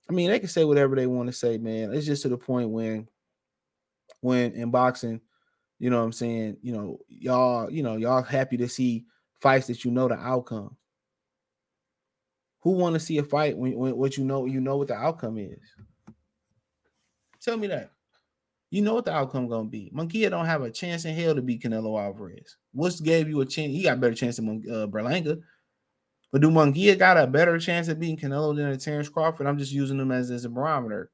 I 0.08 0.14
mean, 0.14 0.30
they 0.30 0.38
can 0.38 0.50
say 0.50 0.66
whatever 0.66 0.96
they 0.96 1.08
want 1.08 1.30
to 1.30 1.34
say, 1.34 1.58
man. 1.58 1.96
It's 1.96 2.06
just 2.06 2.22
to 2.22 2.30
the 2.30 2.38
point 2.38 2.70
when, 2.70 3.08
when 4.20 4.52
in 4.52 4.70
boxing, 4.70 5.20
you 5.82 5.90
know 5.90 5.98
what 5.98 6.06
I'm 6.06 6.12
saying? 6.12 6.58
You 6.62 6.74
know, 6.74 7.00
y'all, 7.10 7.68
you 7.72 7.82
know, 7.82 7.96
y'all 7.96 8.22
happy 8.22 8.56
to 8.58 8.70
see 8.70 9.04
fights 9.40 9.66
that 9.66 9.84
you 9.84 9.90
know 9.90 10.08
the 10.08 10.14
outcome. 10.14 10.78
Who 12.60 12.74
want 12.74 12.94
to 12.94 13.00
see 13.00 13.18
a 13.18 13.24
fight 13.24 13.58
when, 13.58 13.76
when 13.76 13.98
what 13.98 14.16
you 14.16 14.24
know 14.24 14.46
you 14.46 14.62
know 14.62 14.78
what 14.78 14.90
the 14.90 14.94
outcome 14.94 15.40
is? 15.40 15.58
Tell 17.42 17.58
me 17.58 17.66
that. 17.66 17.90
You 18.70 18.84
know 18.84 18.94
what 18.94 19.06
the 19.06 19.12
outcome 19.12 19.48
gonna 19.48 19.70
be. 19.70 19.92
Munguia 19.92 20.30
don't 20.30 20.46
have 20.46 20.62
a 20.62 20.70
chance 20.70 21.06
in 21.06 21.16
hell 21.16 21.34
to 21.34 21.42
beat 21.42 21.64
Canelo 21.64 22.00
Alvarez. 22.00 22.58
What's 22.74 23.00
gave 23.02 23.28
you 23.28 23.42
a 23.42 23.46
chance? 23.48 23.72
He 23.72 23.82
got 23.82 24.00
better 24.00 24.14
chance 24.14 24.36
than 24.36 24.64
uh, 24.70 24.86
Berlanga. 24.86 25.42
But 26.32 26.44
do 26.44 26.52
Munguia 26.52 26.96
got 26.96 27.18
a 27.18 27.26
better 27.26 27.58
chance 27.58 27.88
of 27.88 28.00
beating 28.00 28.18
Canelo 28.18 28.56
than 28.56 28.68
a 28.68 28.78
Terence 28.78 29.10
Crawford? 29.10 29.48
I'm 29.48 29.58
just 29.58 29.72
using 29.72 29.98
them 29.98 30.12
as, 30.12 30.30
as 30.30 30.46
a 30.46 30.50
barometer. 30.50 31.10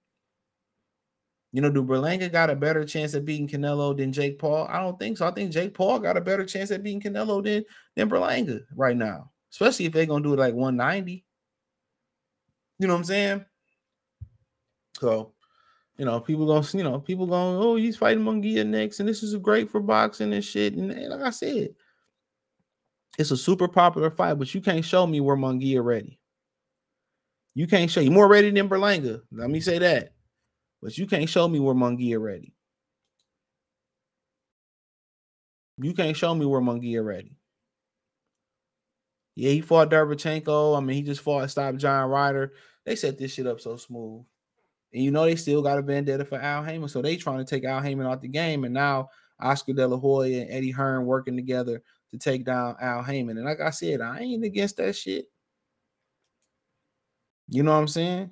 You 1.57 1.61
know, 1.61 1.71
do 1.71 1.81
Berlanga 1.81 2.31
got 2.31 2.51
a 2.51 2.55
better 2.55 2.85
chance 2.85 3.15
of 3.15 3.25
beating 3.25 3.47
Canelo 3.47 3.97
than 3.97 4.13
Jake 4.13 4.37
Paul? 4.37 4.67
I 4.69 4.79
don't 4.79 4.99
think 4.99 5.17
so. 5.17 5.27
I 5.27 5.31
think 5.31 5.51
Jake 5.51 5.73
Paul 5.73 5.97
got 5.97 6.15
a 6.15 6.21
better 6.21 6.45
chance 6.45 6.69
at 6.69 6.83
beating 6.83 7.01
Canelo 7.01 7.43
than, 7.43 7.65
than 7.95 8.07
Berlanga 8.07 8.61
right 8.75 8.95
now, 8.95 9.31
especially 9.51 9.85
if 9.85 9.91
they're 9.91 10.05
gonna 10.05 10.23
do 10.23 10.33
it 10.33 10.39
like 10.39 10.53
190. 10.53 11.25
You 12.77 12.85
know 12.85 12.93
what 12.93 12.99
I'm 12.99 13.05
saying? 13.05 13.45
So 14.99 15.33
you 15.97 16.05
know, 16.05 16.19
people 16.19 16.45
gonna, 16.45 16.67
you 16.75 16.83
know, 16.83 16.99
people 16.99 17.25
going, 17.25 17.57
oh, 17.57 17.75
he's 17.75 17.97
fighting 17.97 18.23
Munguia 18.23 18.63
next, 18.63 18.99
and 18.99 19.09
this 19.09 19.23
is 19.23 19.35
great 19.37 19.67
for 19.67 19.79
boxing 19.79 20.33
and 20.33 20.45
shit. 20.45 20.75
And, 20.75 20.91
and 20.91 21.09
like 21.09 21.21
I 21.21 21.31
said, 21.31 21.69
it's 23.17 23.31
a 23.31 23.37
super 23.37 23.67
popular 23.67 24.11
fight, 24.11 24.35
but 24.35 24.53
you 24.53 24.61
can't 24.61 24.85
show 24.85 25.07
me 25.07 25.21
where 25.21 25.35
Munguia 25.35 25.83
ready. 25.83 26.19
You 27.55 27.65
can't 27.65 27.89
show 27.89 28.01
you 28.01 28.11
more 28.11 28.27
ready 28.27 28.51
than 28.51 28.69
Berlanga. 28.69 29.23
Let 29.31 29.49
me 29.49 29.59
say 29.59 29.79
that. 29.79 30.13
But 30.81 30.97
you 30.97 31.07
can't 31.07 31.29
show 31.29 31.47
me 31.47 31.59
where 31.59 31.75
Munguia 31.75 32.21
ready. 32.21 32.53
You 35.77 35.93
can't 35.93 36.17
show 36.17 36.33
me 36.33 36.45
where 36.45 36.61
Munguia 36.61 37.03
ready. 37.05 37.37
Yeah, 39.35 39.51
he 39.51 39.61
fought 39.61 39.91
Derevyanchenko. 39.91 40.75
I 40.75 40.79
mean, 40.79 40.95
he 40.95 41.03
just 41.03 41.21
fought 41.21 41.49
stop 41.51 41.75
John 41.75 42.09
Ryder. 42.09 42.53
They 42.85 42.95
set 42.95 43.17
this 43.17 43.33
shit 43.33 43.45
up 43.45 43.61
so 43.61 43.77
smooth. 43.77 44.23
And 44.93 45.03
you 45.03 45.11
know 45.11 45.25
they 45.25 45.35
still 45.35 45.61
got 45.61 45.77
a 45.77 45.81
vendetta 45.81 46.25
for 46.25 46.39
Al 46.39 46.63
Haymon, 46.63 46.89
so 46.89 47.01
they 47.01 47.17
trying 47.17 47.39
to 47.39 47.45
take 47.45 47.63
Al 47.63 47.81
Haymon 47.81 48.07
out 48.07 48.21
the 48.21 48.27
game. 48.27 48.63
And 48.63 48.73
now 48.73 49.09
Oscar 49.39 49.73
De 49.73 49.87
La 49.87 49.97
Hoya 49.97 50.41
and 50.41 50.51
Eddie 50.51 50.71
Hearn 50.71 51.05
working 51.05 51.35
together 51.35 51.83
to 52.09 52.17
take 52.17 52.45
down 52.45 52.75
Al 52.81 53.03
Haymon. 53.03 53.37
And 53.37 53.45
like 53.45 53.61
I 53.61 53.69
said, 53.69 54.01
I 54.01 54.19
ain't 54.19 54.43
against 54.43 54.77
that 54.77 54.95
shit. 54.95 55.25
You 57.47 57.63
know 57.63 57.73
what 57.73 57.79
I'm 57.79 57.87
saying? 57.87 58.31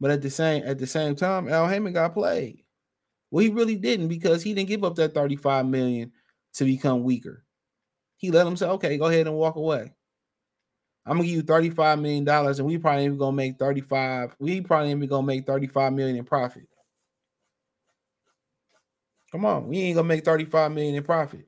But 0.00 0.10
at 0.10 0.22
the 0.22 0.30
same 0.30 0.62
at 0.64 0.78
the 0.78 0.86
same 0.86 1.16
time, 1.16 1.48
Al 1.48 1.68
Haymon 1.68 1.92
got 1.92 2.14
played. 2.14 2.64
Well, 3.30 3.44
he 3.44 3.50
really 3.50 3.76
didn't 3.76 4.08
because 4.08 4.42
he 4.42 4.54
didn't 4.54 4.68
give 4.68 4.84
up 4.84 4.94
that 4.96 5.14
35 5.14 5.66
million 5.66 6.12
to 6.54 6.64
become 6.64 7.02
weaker. 7.02 7.44
He 8.16 8.30
let 8.30 8.46
him 8.46 8.56
say, 8.56 8.66
okay, 8.66 8.96
go 8.96 9.06
ahead 9.06 9.26
and 9.26 9.36
walk 9.36 9.56
away. 9.56 9.92
I'm 11.06 11.16
gonna 11.16 11.24
give 11.26 11.36
you 11.36 11.42
35 11.42 12.00
million 12.00 12.24
dollars, 12.24 12.58
and 12.58 12.68
we 12.68 12.78
probably 12.78 13.04
even 13.06 13.18
gonna 13.18 13.32
make 13.32 13.58
35. 13.58 14.36
We 14.38 14.60
probably 14.60 14.90
even 14.90 15.08
gonna 15.08 15.26
make 15.26 15.46
35 15.46 15.92
million 15.94 16.16
in 16.16 16.24
profit. 16.24 16.68
Come 19.32 19.44
on, 19.46 19.68
we 19.68 19.78
ain't 19.78 19.96
gonna 19.96 20.08
make 20.08 20.24
35 20.24 20.72
million 20.72 20.94
in 20.94 21.02
profit. 21.02 21.46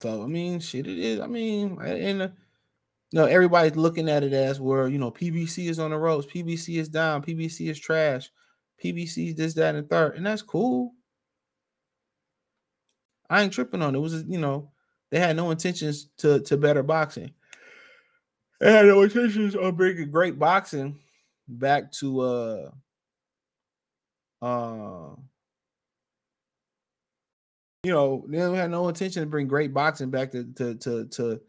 So 0.00 0.22
I 0.22 0.26
mean, 0.26 0.60
shit, 0.60 0.86
it 0.86 0.98
is. 0.98 1.20
I 1.20 1.26
mean, 1.26 1.80
and 1.80 2.22
uh, 2.22 2.28
know, 3.14 3.26
everybody's 3.26 3.76
looking 3.76 4.08
at 4.08 4.24
it 4.24 4.32
as 4.32 4.60
where 4.60 4.88
you 4.88 4.98
know 4.98 5.10
PBC 5.10 5.68
is 5.68 5.78
on 5.78 5.92
the 5.92 5.98
ropes, 5.98 6.26
PBC 6.26 6.80
is 6.80 6.88
down, 6.88 7.22
PBC 7.22 7.70
is 7.70 7.78
trash, 7.78 8.30
PBC 8.82 9.28
is 9.28 9.34
this, 9.36 9.54
that, 9.54 9.76
and 9.76 9.88
third, 9.88 10.16
and 10.16 10.26
that's 10.26 10.42
cool. 10.42 10.92
I 13.30 13.42
ain't 13.42 13.52
tripping 13.52 13.82
on 13.82 13.94
it. 13.94 13.98
It 13.98 14.00
was 14.00 14.24
you 14.24 14.38
know 14.38 14.72
they 15.10 15.20
had 15.20 15.36
no 15.36 15.50
intentions 15.50 16.08
to 16.18 16.40
to 16.40 16.56
better 16.56 16.82
boxing. 16.82 17.32
They 18.60 18.72
had 18.72 18.86
no 18.86 19.02
intentions 19.02 19.54
of 19.54 19.76
bringing 19.76 20.10
great 20.10 20.38
boxing 20.38 20.98
back 21.46 21.92
to 21.92 22.20
uh 22.20 22.70
uh 24.42 25.14
you 27.84 27.92
know 27.92 28.24
they 28.28 28.38
had 28.38 28.70
no 28.70 28.88
intention 28.88 29.22
to 29.22 29.28
bring 29.28 29.46
great 29.46 29.72
boxing 29.72 30.10
back 30.10 30.32
to 30.32 30.44
to 30.54 30.74
to, 30.76 31.04
to 31.06 31.40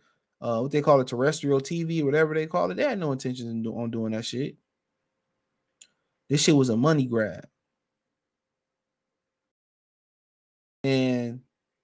uh 0.41 0.59
what 0.59 0.71
they 0.71 0.81
call 0.81 1.01
it 1.01 1.07
terrestrial 1.07 1.61
TV 1.61 2.03
whatever 2.03 2.33
they 2.33 2.47
call 2.47 2.71
it. 2.71 2.75
They 2.75 2.83
had 2.83 2.99
no 2.99 3.11
intention 3.11 3.65
on 3.67 3.91
doing 3.91 4.13
that 4.13 4.25
shit. 4.25 4.57
This 6.29 6.41
shit 6.41 6.55
was 6.55 6.69
a 6.69 6.77
money 6.77 7.05
grab. 7.05 7.47
And 10.83 11.41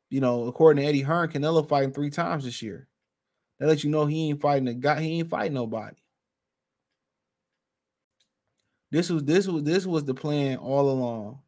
you 0.09 0.21
know, 0.21 0.45
according 0.45 0.83
to 0.83 0.87
Eddie 0.87 1.01
Hearn, 1.01 1.29
Canelo 1.29 1.67
fighting 1.67 1.93
three 1.93 2.09
times 2.09 2.43
this 2.43 2.61
year. 2.61 2.87
That 3.59 3.67
lets 3.67 3.83
you 3.83 3.89
know 3.89 4.05
he 4.05 4.29
ain't 4.29 4.41
fighting 4.41 4.67
a 4.67 4.73
guy, 4.73 5.01
he 5.01 5.19
ain't 5.19 5.29
fighting 5.29 5.53
nobody. 5.53 5.95
This 8.91 9.09
was 9.09 9.23
this 9.23 9.47
was 9.47 9.63
this 9.63 9.85
was 9.85 10.03
the 10.03 10.13
plan 10.13 10.57
all 10.57 10.89
along. 10.89 11.39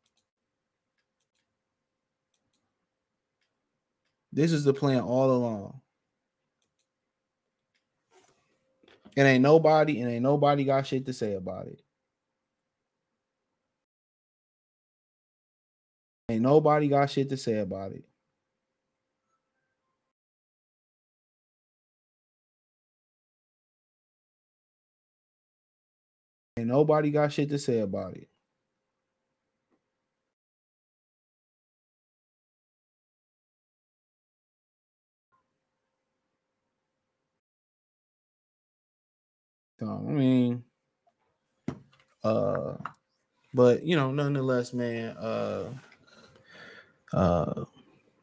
This 4.32 4.52
is 4.52 4.64
the 4.64 4.74
plan 4.74 5.02
all 5.02 5.32
along. 5.32 5.83
And 9.18 9.28
ain't 9.28 9.44
nobody, 9.44 10.02
and 10.02 10.10
ain't 10.12 10.24
nobody 10.24 10.64
got 10.64 10.88
shit 10.88 11.06
to 11.06 11.14
say 11.14 11.34
about 11.36 11.68
it. 11.68 11.82
Ain't 16.30 16.42
nobody 16.42 16.88
got 16.88 17.10
shit 17.10 17.30
to 17.30 17.38
say 17.38 17.60
about 17.60 17.92
it. 17.92 18.06
Ain't 26.58 26.68
nobody 26.68 27.12
got 27.12 27.32
shit 27.34 27.50
to 27.50 27.60
say 27.60 27.80
about 27.80 28.16
it. 28.16 28.28
So, 39.84 40.06
I 40.08 40.12
mean, 40.12 40.64
uh, 42.24 42.76
but 43.54 43.84
you 43.84 43.98
know, 43.98 44.12
nonetheless, 44.12 44.74
man, 44.74 45.10
uh, 45.18 45.74
uh, 47.12 47.66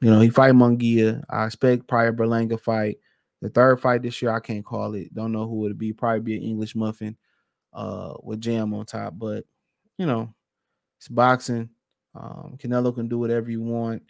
you 0.00 0.10
know, 0.10 0.20
he 0.20 0.30
fight 0.30 0.54
Munguia. 0.54 1.22
I 1.28 1.44
expect 1.44 1.86
probably 1.86 2.12
Berlanga 2.12 2.58
fight. 2.58 2.98
The 3.42 3.50
third 3.50 3.80
fight 3.80 4.02
this 4.02 4.20
year, 4.22 4.30
I 4.30 4.40
can't 4.40 4.64
call 4.64 4.94
it. 4.94 5.14
Don't 5.14 5.32
know 5.32 5.46
who 5.46 5.66
it'd 5.66 5.76
be. 5.76 5.92
Probably 5.92 6.20
be 6.20 6.36
an 6.36 6.42
English 6.42 6.74
muffin 6.74 7.16
uh 7.74 8.14
with 8.22 8.40
jam 8.40 8.72
on 8.72 8.86
top. 8.86 9.14
But 9.18 9.44
you 9.98 10.06
know, 10.06 10.32
it's 10.98 11.08
boxing. 11.08 11.68
Um, 12.14 12.56
Canelo 12.56 12.94
can 12.94 13.06
do 13.06 13.18
whatever 13.18 13.50
you 13.50 13.60
want. 13.60 14.02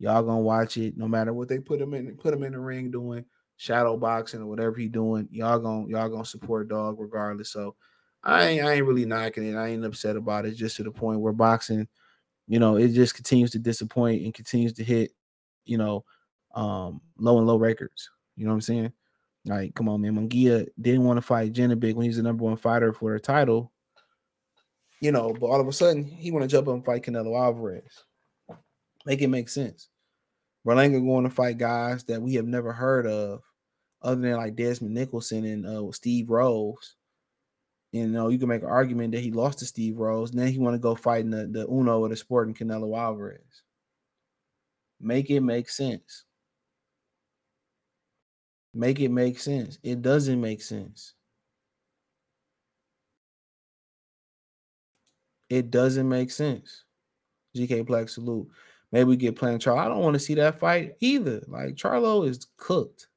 Y'all 0.00 0.24
gonna 0.24 0.40
watch 0.40 0.76
it 0.76 0.96
no 0.96 1.06
matter 1.06 1.32
what 1.32 1.48
they 1.48 1.60
put 1.60 1.80
him 1.80 1.94
in, 1.94 2.16
put 2.16 2.34
him 2.34 2.42
in 2.42 2.52
the 2.52 2.58
ring 2.58 2.90
doing 2.90 3.24
shadow 3.56 3.96
boxing 3.96 4.42
or 4.42 4.46
whatever 4.46 4.76
he 4.76 4.88
doing. 4.88 5.28
Y'all 5.30 5.58
gonna 5.58 5.88
y'all 5.88 6.08
gonna 6.08 6.24
support 6.24 6.68
dog 6.68 6.96
regardless. 6.98 7.50
So 7.50 7.74
I 8.22 8.46
ain't 8.46 8.64
I 8.64 8.72
ain't 8.74 8.86
really 8.86 9.04
knocking 9.04 9.46
it. 9.48 9.56
I 9.56 9.68
ain't 9.68 9.84
upset 9.84 10.16
about 10.16 10.46
it. 10.46 10.52
Just 10.52 10.76
to 10.76 10.82
the 10.82 10.90
point 10.90 11.20
where 11.20 11.32
boxing, 11.32 11.88
you 12.46 12.58
know, 12.58 12.76
it 12.76 12.88
just 12.88 13.14
continues 13.14 13.50
to 13.52 13.58
disappoint 13.58 14.22
and 14.22 14.34
continues 14.34 14.72
to 14.74 14.84
hit, 14.84 15.12
you 15.64 15.78
know, 15.78 16.04
um, 16.54 17.00
low 17.18 17.38
and 17.38 17.46
low 17.46 17.56
records. 17.56 18.10
You 18.36 18.44
know 18.44 18.50
what 18.50 18.56
I'm 18.56 18.60
saying? 18.62 18.92
Like, 19.46 19.74
come 19.74 19.88
on, 19.88 20.00
man. 20.00 20.16
Munguia 20.16 20.66
didn't 20.80 21.04
want 21.04 21.18
to 21.18 21.22
fight 21.22 21.52
Janibek 21.52 21.94
when 21.94 22.04
he's 22.04 22.16
the 22.16 22.22
number 22.22 22.44
one 22.44 22.56
fighter 22.56 22.92
for 22.92 23.14
a 23.14 23.20
title. 23.20 23.72
You 25.00 25.12
know, 25.12 25.32
but 25.32 25.46
all 25.46 25.60
of 25.60 25.68
a 25.68 25.72
sudden 25.72 26.04
he 26.04 26.30
want 26.30 26.42
to 26.42 26.48
jump 26.48 26.68
up 26.68 26.74
and 26.74 26.84
fight 26.84 27.04
Canelo 27.04 27.38
Alvarez. 27.38 28.04
Make 29.04 29.22
it 29.22 29.28
make 29.28 29.48
sense. 29.48 29.88
Berlanga 30.66 31.04
going 31.04 31.24
to 31.24 31.30
fight 31.30 31.58
guys 31.58 32.02
that 32.04 32.20
we 32.20 32.34
have 32.34 32.46
never 32.46 32.72
heard 32.72 33.06
of, 33.06 33.42
other 34.02 34.20
than 34.20 34.36
like 34.36 34.56
Desmond 34.56 34.94
Nicholson 34.94 35.44
and 35.44 35.66
uh, 35.66 35.92
Steve 35.92 36.28
Rolls. 36.28 36.96
You 37.92 38.08
know, 38.08 38.28
you 38.28 38.38
can 38.38 38.48
make 38.48 38.62
an 38.62 38.68
argument 38.68 39.12
that 39.12 39.20
he 39.20 39.30
lost 39.30 39.60
to 39.60 39.64
Steve 39.64 39.96
Rolls, 39.96 40.30
and 40.30 40.40
then 40.40 40.48
he 40.48 40.58
want 40.58 40.74
to 40.74 40.80
go 40.80 40.94
fight 40.94 41.20
in 41.20 41.30
the, 41.30 41.46
the 41.46 41.66
Uno 41.70 42.00
or 42.00 42.08
the 42.08 42.16
sport 42.16 42.48
and 42.48 42.58
Canelo 42.58 42.98
Alvarez. 42.98 43.62
Make 45.00 45.30
it 45.30 45.40
make 45.40 45.70
sense. 45.70 46.24
Make 48.74 49.00
it 49.00 49.10
make 49.10 49.38
sense. 49.38 49.78
It 49.82 50.02
doesn't 50.02 50.40
make 50.40 50.62
sense. 50.62 51.14
It 55.48 55.70
doesn't 55.70 56.08
make 56.08 56.30
sense. 56.30 56.82
GK 57.56 57.86
Black 57.86 58.08
salute. 58.08 58.48
Maybe 58.92 59.04
we 59.04 59.16
get 59.16 59.36
playing 59.36 59.58
Charlo. 59.58 59.78
I 59.78 59.88
don't 59.88 60.00
want 60.00 60.14
to 60.14 60.20
see 60.20 60.34
that 60.34 60.58
fight 60.58 60.94
either. 61.00 61.42
Like 61.48 61.74
Charlo 61.74 62.28
is 62.28 62.46
cooked. 62.56 63.08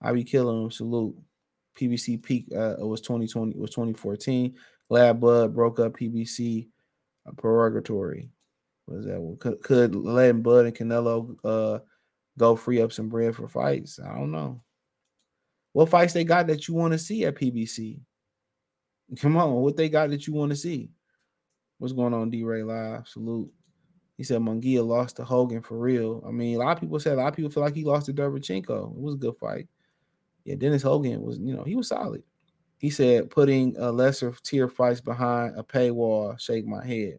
I 0.00 0.12
be 0.12 0.24
killing 0.24 0.64
him. 0.64 0.70
Salute. 0.70 1.16
PBC 1.78 2.22
peak 2.22 2.46
uh, 2.56 2.76
it 2.78 2.86
was 2.86 3.02
2020 3.02 3.52
it 3.52 3.58
was 3.58 3.70
2014. 3.70 4.54
Glad 4.88 5.20
Bud 5.20 5.54
broke 5.54 5.78
up 5.78 5.92
PBC 5.92 6.68
uh, 7.26 7.32
purgatory. 7.36 8.30
Was 8.86 9.04
that 9.04 9.36
could, 9.40 9.62
could 9.62 9.94
letting 9.94 10.42
Bud 10.42 10.66
and 10.66 10.74
Canelo 10.74 11.36
uh 11.44 11.80
go 12.38 12.56
free 12.56 12.80
up 12.80 12.92
some 12.92 13.08
bread 13.08 13.34
for 13.36 13.48
fights. 13.48 13.98
I 13.98 14.14
don't 14.14 14.32
know. 14.32 14.62
What 15.72 15.90
fights 15.90 16.14
they 16.14 16.24
got 16.24 16.46
that 16.46 16.68
you 16.68 16.74
want 16.74 16.92
to 16.92 16.98
see 16.98 17.24
at 17.24 17.34
PBC? 17.34 18.00
Come 19.20 19.36
on, 19.36 19.52
what 19.52 19.76
they 19.76 19.88
got 19.88 20.10
that 20.10 20.26
you 20.26 20.32
want 20.32 20.50
to 20.50 20.56
see? 20.56 20.90
What's 21.78 21.92
going 21.92 22.14
on, 22.14 22.30
D 22.30 22.42
Ray 22.42 22.62
Live? 22.62 23.06
Salute. 23.06 23.52
He 24.16 24.24
said 24.24 24.40
Munguia 24.40 24.86
lost 24.86 25.16
to 25.16 25.24
Hogan 25.24 25.62
for 25.62 25.78
real. 25.78 26.24
I 26.26 26.30
mean, 26.30 26.56
a 26.56 26.58
lot 26.58 26.76
of 26.76 26.80
people 26.80 26.98
said 26.98 27.14
a 27.14 27.16
lot 27.16 27.28
of 27.28 27.36
people 27.36 27.50
feel 27.50 27.62
like 27.62 27.74
he 27.74 27.84
lost 27.84 28.06
to 28.06 28.14
Derevyanchenko. 28.14 28.96
It 28.96 29.00
was 29.00 29.14
a 29.14 29.18
good 29.18 29.36
fight. 29.38 29.68
Yeah, 30.44 30.54
Dennis 30.54 30.82
Hogan 30.82 31.22
was, 31.22 31.38
you 31.38 31.54
know, 31.54 31.64
he 31.64 31.76
was 31.76 31.88
solid. 31.88 32.22
He 32.78 32.90
said 32.90 33.30
putting 33.30 33.76
a 33.76 33.90
lesser 33.90 34.34
tier 34.42 34.68
fights 34.68 35.00
behind 35.00 35.58
a 35.58 35.62
paywall, 35.62 36.38
shake 36.40 36.66
my 36.66 36.84
head. 36.84 37.18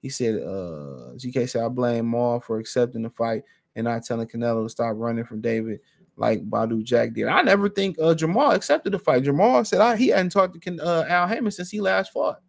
He 0.00 0.08
said, 0.08 0.36
uh, 0.36 1.14
GK 1.16 1.48
said, 1.48 1.64
I 1.64 1.68
blame 1.68 2.06
Maul 2.06 2.40
for 2.40 2.58
accepting 2.58 3.02
the 3.02 3.10
fight 3.10 3.42
and 3.74 3.84
not 3.84 4.04
telling 4.04 4.28
Canelo 4.28 4.64
to 4.64 4.68
stop 4.68 4.94
running 4.96 5.24
from 5.24 5.40
David 5.40 5.80
like 6.16 6.48
Badou 6.48 6.82
Jack 6.82 7.14
did. 7.14 7.26
I 7.26 7.42
never 7.42 7.68
think 7.68 7.98
uh, 7.98 8.14
Jermall 8.14 8.54
accepted 8.54 8.92
the 8.92 8.98
fight. 8.98 9.22
Jermall 9.22 9.66
said 9.66 9.80
I, 9.80 9.96
he 9.96 10.08
hadn't 10.08 10.30
talked 10.30 10.60
to 10.60 10.78
uh, 10.84 11.04
Al 11.08 11.28
Haymon 11.28 11.52
since 11.52 11.70
he 11.70 11.80
last 11.80 12.12
fought. 12.12 12.40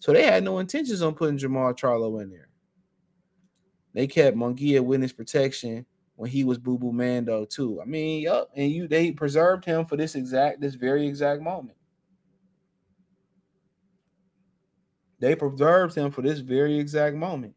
So 0.00 0.12
they 0.12 0.24
had 0.24 0.44
no 0.44 0.58
intentions 0.58 1.02
on 1.02 1.14
putting 1.14 1.38
Jermall 1.38 1.76
Charlo 1.76 2.22
in 2.22 2.30
there. 2.30 2.47
They 3.94 4.06
kept 4.06 4.36
Munguia 4.36 4.84
witness 4.84 5.12
protection 5.12 5.86
when 6.16 6.30
he 6.30 6.44
was 6.44 6.58
Boo 6.58 6.78
Boo 6.78 6.92
Mando 6.92 7.44
too. 7.44 7.80
I 7.80 7.84
mean, 7.84 8.22
yup, 8.22 8.50
and 8.54 8.70
you 8.70 8.88
they 8.88 9.12
preserved 9.12 9.64
him 9.64 9.86
for 9.86 9.96
this 9.96 10.14
exact 10.14 10.60
this 10.60 10.74
very 10.74 11.06
exact 11.06 11.42
moment. 11.42 11.76
They 15.20 15.34
preserved 15.34 15.94
him 15.96 16.10
for 16.10 16.22
this 16.22 16.40
very 16.40 16.78
exact 16.78 17.16
moment. 17.16 17.54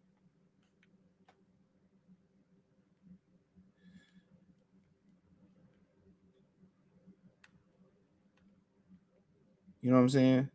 You 9.81 9.89
know 9.89 9.95
what 9.95 10.03
I'm 10.03 10.09
saying? 10.09 10.49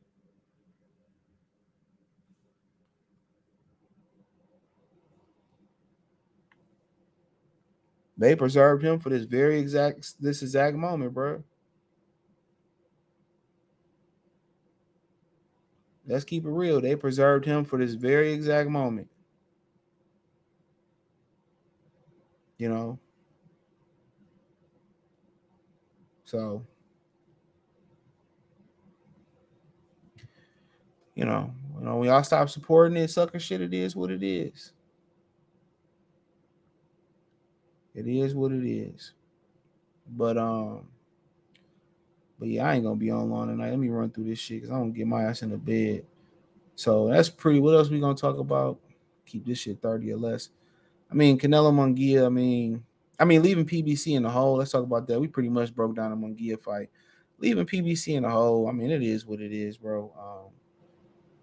They 8.19 8.35
preserved 8.35 8.83
him 8.83 8.99
for 8.99 9.11
this 9.11 9.25
very 9.25 9.59
exact 9.59 10.21
this 10.21 10.43
exact 10.43 10.77
moment, 10.77 11.13
bro. 11.13 11.43
Let's 16.07 16.25
keep 16.25 16.45
it 16.45 16.51
real. 16.51 16.81
They 16.81 16.97
preserved 16.97 17.45
him 17.45 17.65
for 17.65 17.79
this 17.79 17.95
very 17.95 18.33
exact 18.33 18.71
moment. 18.71 19.09
You 22.59 22.69
know. 22.69 22.99
So, 26.25 26.67
you 31.15 31.25
know, 31.25 31.53
you 31.79 31.85
know, 31.85 31.99
when 31.99 32.09
y'all 32.09 32.25
stop 32.25 32.49
supporting 32.51 32.97
it, 32.97 33.09
sucker 33.09 33.39
shit, 33.39 33.61
it 33.61 33.73
is 33.73 33.95
what 33.95 34.11
it 34.11 34.25
is. 34.25 34.73
It 37.97 38.07
is 38.07 38.35
what 38.35 38.53
it 38.53 38.69
is. 38.69 39.13
But 40.07 40.37
um, 40.37 40.87
but 42.39 42.49
yeah, 42.49 42.69
I 42.69 42.75
ain't 42.75 42.85
gonna 42.85 42.97
be 42.97 43.11
on 43.11 43.31
long 43.31 43.49
tonight. 43.49 43.71
Let 43.71 43.79
me 43.79 43.89
run 43.89 44.11
through 44.11 44.25
this 44.25 44.39
shit 44.39 44.59
because 44.59 44.71
I 44.71 44.79
don't 44.79 44.93
get 44.93 45.07
my 45.07 45.25
ass 45.25 45.43
in 45.43 45.51
the 45.51 45.57
bed. 45.57 46.05
So 46.75 47.09
that's 47.09 47.31
pretty. 47.31 47.59
What 47.59 47.75
else 47.75 47.89
we 47.89 47.99
gonna 47.99 48.15
talk 48.15 48.39
about? 48.39 48.79
Keep 49.25 49.47
this 49.47 49.59
shit 49.59 49.81
30 49.81 50.13
or 50.13 50.19
less. 50.19 50.51
I 51.11 51.15
mean, 51.15 51.39
Canelo 51.39 51.73
Munguia, 51.73 52.27
I 52.27 52.29
mean, 52.29 52.85
I 53.19 53.25
mean, 53.25 53.43
leaving 53.43 53.65
PBC 53.65 54.15
in 54.15 54.25
the 54.25 54.31
hole. 54.31 54.57
Let's 54.57 54.73
talk 54.73 54.85
about 54.85 55.07
that. 55.09 55.19
We 55.19 55.27
pretty 55.27 55.49
much 55.49 55.75
broke 55.75 55.97
down 55.97 56.11
the 56.11 56.17
Munguia 56.17 56.61
fight. 56.61 56.91
Leaving 57.39 57.67
PBC 57.67 58.15
in 58.17 58.23
the 58.25 58.31
hole. 58.31 58.69
I 58.69 58.73
mean, 58.73 58.91
it 58.91 59.03
is 59.03 59.25
what 59.27 59.41
it 59.41 59.53
is, 59.53 59.79
bro. 59.79 60.13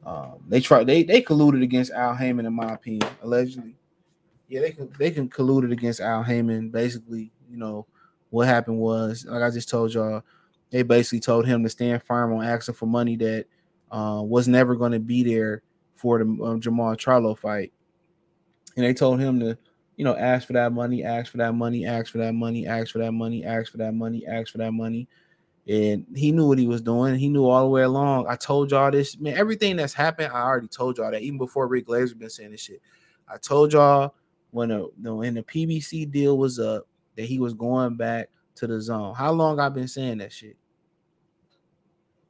Um, 0.06 0.14
um, 0.14 0.44
they 0.48 0.60
tried. 0.60 0.86
They 0.86 1.04
they 1.04 1.22
colluded 1.22 1.64
against 1.64 1.92
Al 1.92 2.14
Haymon, 2.14 2.46
in 2.46 2.54
my 2.54 2.74
opinion, 2.74 3.10
allegedly. 3.24 3.76
Yeah, 4.54 4.62
they 4.62 4.72
can 4.72 4.88
they 5.00 5.10
can 5.10 5.30
colluded 5.30 5.72
against 5.72 6.00
Al 6.00 6.22
Haymon. 6.22 6.70
Basically, 6.70 7.32
you 7.50 7.58
know, 7.58 7.88
what 8.30 8.48
happened 8.48 8.78
was, 8.78 9.26
like 9.28 9.42
I 9.42 9.50
just 9.50 9.68
told 9.68 9.92
y'all, 9.92 10.22
they 10.70 10.84
basically 10.84 11.22
told 11.22 11.48
him 11.48 11.64
to 11.64 11.70
stand 11.70 12.04
firm 12.04 12.32
on 12.34 12.46
asking 12.46 12.76
for 12.76 12.86
money 12.86 13.16
that 13.16 13.48
uh, 13.92 14.22
was 14.24 14.48
never 14.48 14.76
going 14.76 14.92
to 14.92 15.00
be 15.00 15.24
there 15.24 15.64
for 15.96 16.20
the 16.20 16.26
um, 16.26 16.62
Jermall 16.62 16.96
Charlo 16.98 17.36
fight, 17.36 17.74
and 18.76 18.86
they 18.86 18.94
told 18.94 19.20
him 19.20 19.40
to, 19.40 19.58
you 19.96 20.06
know, 20.06 20.16
ask 20.16 20.46
for 20.46 20.54
that 20.54 20.72
money, 20.72 21.04
ask 21.04 21.32
for 21.32 21.40
that 21.40 21.56
money, 21.56 21.88
ask 21.88 22.12
for 22.12 22.20
that 22.20 22.34
money, 22.34 22.68
ask 22.68 22.92
for 22.92 23.00
that 23.00 23.12
money, 23.12 23.44
ask 23.44 23.72
for 23.72 23.80
that 23.80 23.96
money, 23.96 24.24
ask 24.28 24.52
for 24.52 24.60
that 24.60 24.72
money. 24.72 25.08
And 25.68 26.06
he 26.16 26.32
knew 26.32 26.48
what 26.48 26.60
he 26.60 26.68
was 26.68 26.84
doing. 26.84 27.16
He 27.16 27.28
knew 27.28 27.48
all 27.48 27.64
the 27.64 27.70
way 27.70 27.82
along. 27.82 28.28
I 28.30 28.36
told 28.36 28.70
y'all 28.70 28.92
this, 28.92 29.18
man. 29.18 29.36
Everything 29.36 29.78
that's 29.78 29.94
happened, 29.94 30.32
I 30.32 30.42
already 30.42 30.68
told 30.68 31.00
y'all 31.00 31.10
that. 31.10 31.24
Even 31.24 31.40
before 31.40 31.68
Rick 31.68 31.88
Glaser 31.88 32.14
been 32.14 32.30
saying 32.30 32.52
this 32.52 32.62
shit, 32.62 32.84
I 33.28 33.38
told 33.38 33.74
y'all 33.74 34.14
when 34.54 34.72
a 34.72 34.84
when 35.02 35.34
the 35.34 35.44
PBC 35.44 36.10
deal 36.12 36.38
was 36.38 36.60
up 36.60 36.88
that 37.18 37.26
he 37.26 37.40
was 37.40 37.54
going 37.54 37.98
back 37.98 38.30
to 38.56 38.68
the 38.68 38.80
zone. 38.80 39.16
How 39.16 39.32
long 39.32 39.60
I've 39.60 39.74
been 39.74 39.88
saying 39.88 40.20
that 40.20 40.32
shit? 40.32 40.56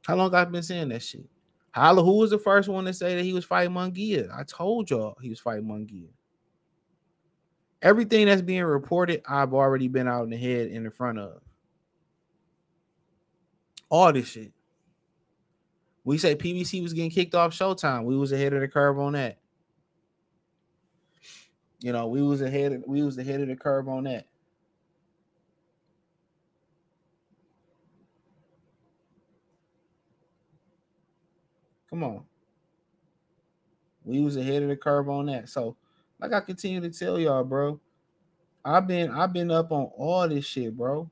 How 0.06 0.16
long 0.16 0.34
I've 0.34 0.50
been 0.50 0.62
saying 0.62 0.88
that 0.88 1.02
shit? 1.02 1.26
Holla, 1.72 2.02
who 2.02 2.18
was 2.18 2.30
the 2.30 2.38
first 2.38 2.68
one 2.68 2.84
to 2.84 2.94
say 2.94 3.16
that 3.16 3.24
he 3.24 3.32
was 3.32 3.44
fighting 3.44 3.74
Munguia? 3.74 4.30
I 4.34 4.44
told 4.44 4.90
y'all 4.90 5.16
he 5.20 5.28
was 5.28 5.40
fighting 5.40 5.64
Munguia. 5.64 6.08
Everything 7.82 8.26
that's 8.26 8.42
being 8.42 8.62
reported, 8.64 9.22
I've 9.28 9.52
already 9.52 9.88
been 9.88 10.08
out 10.08 10.24
in 10.24 10.30
the 10.30 10.36
head 10.36 10.68
in 10.68 10.84
the 10.84 10.90
front 10.90 11.18
of. 11.18 11.40
All 13.90 14.12
this 14.12 14.28
shit. 14.28 14.52
We 16.04 16.16
say 16.16 16.36
PBC 16.36 16.82
was 16.82 16.92
getting 16.92 17.10
kicked 17.10 17.34
off 17.34 17.52
Showtime. 17.52 18.04
We 18.04 18.16
was 18.16 18.32
ahead 18.32 18.52
of 18.52 18.60
the 18.60 18.68
curve 18.68 18.98
on 18.98 19.12
that. 19.14 19.38
You 21.80 21.92
know, 21.92 22.08
we 22.08 22.22
was 22.22 22.40
ahead 22.40 22.72
of 22.72 22.84
we 22.86 23.02
was 23.02 23.18
ahead 23.18 23.40
of 23.40 23.48
the 23.48 23.56
curve 23.56 23.88
on 23.88 24.04
that. 24.04 24.26
Come 31.90 32.02
on. 32.02 32.24
We 34.04 34.20
was 34.20 34.36
ahead 34.36 34.62
of 34.62 34.68
the 34.68 34.76
curve 34.76 35.08
on 35.08 35.26
that. 35.26 35.48
So, 35.48 35.76
like 36.20 36.32
I 36.32 36.40
continue 36.40 36.80
to 36.80 36.90
tell 36.90 37.18
y'all, 37.18 37.44
bro, 37.44 37.80
I've 38.64 38.86
been 38.86 39.10
I've 39.10 39.32
been 39.32 39.50
up 39.50 39.72
on 39.72 39.90
all 39.96 40.28
this 40.28 40.44
shit, 40.44 40.76
bro. 40.76 41.10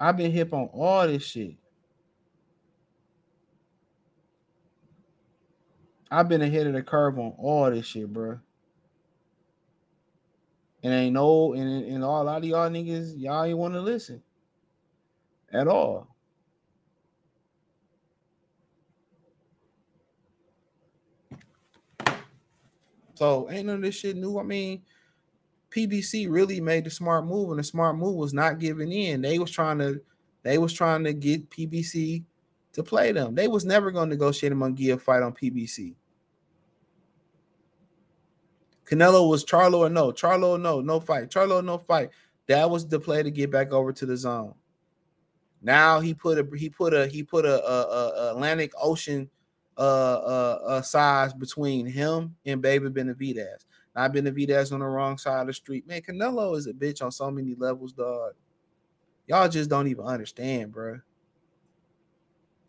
I've 0.00 0.16
been 0.16 0.30
hip 0.30 0.52
on 0.52 0.66
all 0.72 1.06
this 1.06 1.24
shit. 1.24 1.56
I've 6.10 6.28
been 6.28 6.42
ahead 6.42 6.66
of 6.66 6.72
the 6.72 6.82
curve 6.82 7.18
on 7.18 7.34
all 7.38 7.70
this 7.70 7.86
shit, 7.86 8.12
bro. 8.12 8.38
And 10.82 10.94
ain't 10.94 11.14
no, 11.14 11.54
and, 11.54 11.84
and 11.84 12.04
all, 12.04 12.22
a 12.22 12.24
lot 12.24 12.38
of 12.38 12.44
y'all 12.44 12.70
niggas, 12.70 13.14
y'all 13.16 13.44
ain't 13.44 13.58
want 13.58 13.74
to 13.74 13.80
listen 13.80 14.22
at 15.52 15.66
all. 15.66 16.14
So 23.14 23.50
ain't 23.50 23.66
none 23.66 23.76
of 23.76 23.82
this 23.82 23.96
shit 23.96 24.16
new. 24.16 24.38
I 24.38 24.44
mean, 24.44 24.82
PBC 25.70 26.30
really 26.30 26.60
made 26.60 26.84
the 26.84 26.90
smart 26.90 27.26
move, 27.26 27.50
and 27.50 27.58
the 27.58 27.64
smart 27.64 27.96
move 27.96 28.14
was 28.14 28.32
not 28.32 28.60
giving 28.60 28.92
in. 28.92 29.22
They 29.22 29.40
was 29.40 29.50
trying 29.50 29.78
to, 29.78 30.00
they 30.44 30.56
was 30.56 30.72
trying 30.72 31.02
to 31.04 31.12
get 31.12 31.50
PBC 31.50 32.22
to 32.78 32.84
play 32.84 33.12
them. 33.12 33.34
They 33.34 33.48
was 33.48 33.64
never 33.64 33.90
going 33.90 34.08
to 34.08 34.14
negotiate 34.14 34.52
a 34.52 34.56
Munguia 34.56 35.00
fight 35.00 35.22
on 35.22 35.34
PBC. 35.34 35.96
Canelo 38.86 39.28
was 39.28 39.44
Charlo 39.44 39.80
or 39.80 39.90
no, 39.90 40.12
Charlo 40.12 40.58
no, 40.58 40.80
no 40.80 41.00
fight, 41.00 41.28
Charlo 41.28 41.62
no 41.62 41.76
fight. 41.76 42.10
That 42.46 42.70
was 42.70 42.88
the 42.88 42.98
play 42.98 43.22
to 43.22 43.30
get 43.30 43.50
back 43.50 43.72
over 43.72 43.92
to 43.92 44.06
the 44.06 44.16
zone. 44.16 44.54
Now 45.60 46.00
he 46.00 46.14
put 46.14 46.38
a 46.38 46.56
he 46.56 46.70
put 46.70 46.94
a 46.94 47.08
he 47.08 47.22
put 47.22 47.44
a, 47.44 47.62
a, 47.68 47.80
a 47.80 48.30
Atlantic 48.30 48.72
Ocean 48.80 49.28
uh, 49.76 49.80
uh, 49.80 50.58
uh, 50.66 50.82
size 50.82 51.34
between 51.34 51.84
him 51.84 52.36
and 52.46 52.62
Baby 52.62 52.88
Benavidez. 52.88 53.66
Not 53.94 54.14
Benavidez 54.14 54.72
on 54.72 54.80
the 54.80 54.86
wrong 54.86 55.18
side 55.18 55.40
of 55.40 55.46
the 55.48 55.52
street. 55.52 55.86
Man, 55.86 56.00
Canelo 56.00 56.56
is 56.56 56.68
a 56.68 56.72
bitch 56.72 57.02
on 57.02 57.10
so 57.10 57.30
many 57.30 57.56
levels, 57.56 57.92
dog. 57.92 58.34
Y'all 59.26 59.48
just 59.48 59.68
don't 59.68 59.88
even 59.88 60.04
understand, 60.04 60.72
bro. 60.72 61.00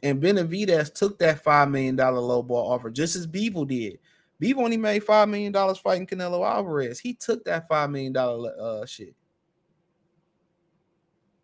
And 0.01 0.21
Benavidez 0.21 0.93
took 0.93 1.19
that 1.19 1.43
five 1.43 1.69
million 1.69 1.95
dollar 1.95 2.19
low 2.19 2.41
ball 2.41 2.71
offer 2.71 2.89
just 2.89 3.15
as 3.15 3.27
Bivol 3.27 3.67
did. 3.67 3.99
Bivol 4.41 4.63
only 4.63 4.77
made 4.77 5.03
five 5.03 5.27
million 5.27 5.51
dollars 5.51 5.77
fighting 5.77 6.07
Canelo 6.07 6.47
Alvarez. 6.47 6.99
He 6.99 7.13
took 7.13 7.43
that 7.45 7.67
five 7.67 7.89
million 7.89 8.13
dollar 8.13 8.53
uh 8.59 8.85
shit. 8.85 9.13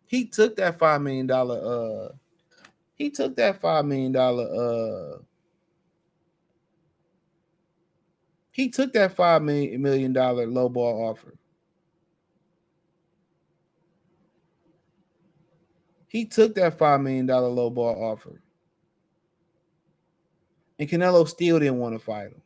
He 0.06 0.26
took 0.26 0.56
that 0.56 0.78
five 0.78 1.02
million 1.02 1.26
dollar 1.26 1.58
uh 1.58 2.14
he 2.94 3.10
took 3.10 3.36
that 3.36 3.60
five 3.60 3.84
million 3.84 4.12
dollar 4.12 4.44
uh 4.44 5.18
he 8.52 8.70
took 8.70 8.94
that 8.94 9.14
five 9.14 9.42
million 9.42 9.82
million 9.82 10.14
dollar 10.14 10.46
low 10.46 10.70
ball 10.70 11.10
offer. 11.10 11.34
He 16.08 16.24
took 16.24 16.54
that 16.54 16.78
five 16.78 17.02
million 17.02 17.26
dollar 17.26 17.48
low 17.48 17.68
ball 17.68 18.02
offer. 18.02 18.40
And 20.78 20.88
Canelo 20.88 21.26
still 21.26 21.58
didn't 21.58 21.78
want 21.78 21.94
to 21.94 21.98
fight 21.98 22.28
him. 22.28 22.42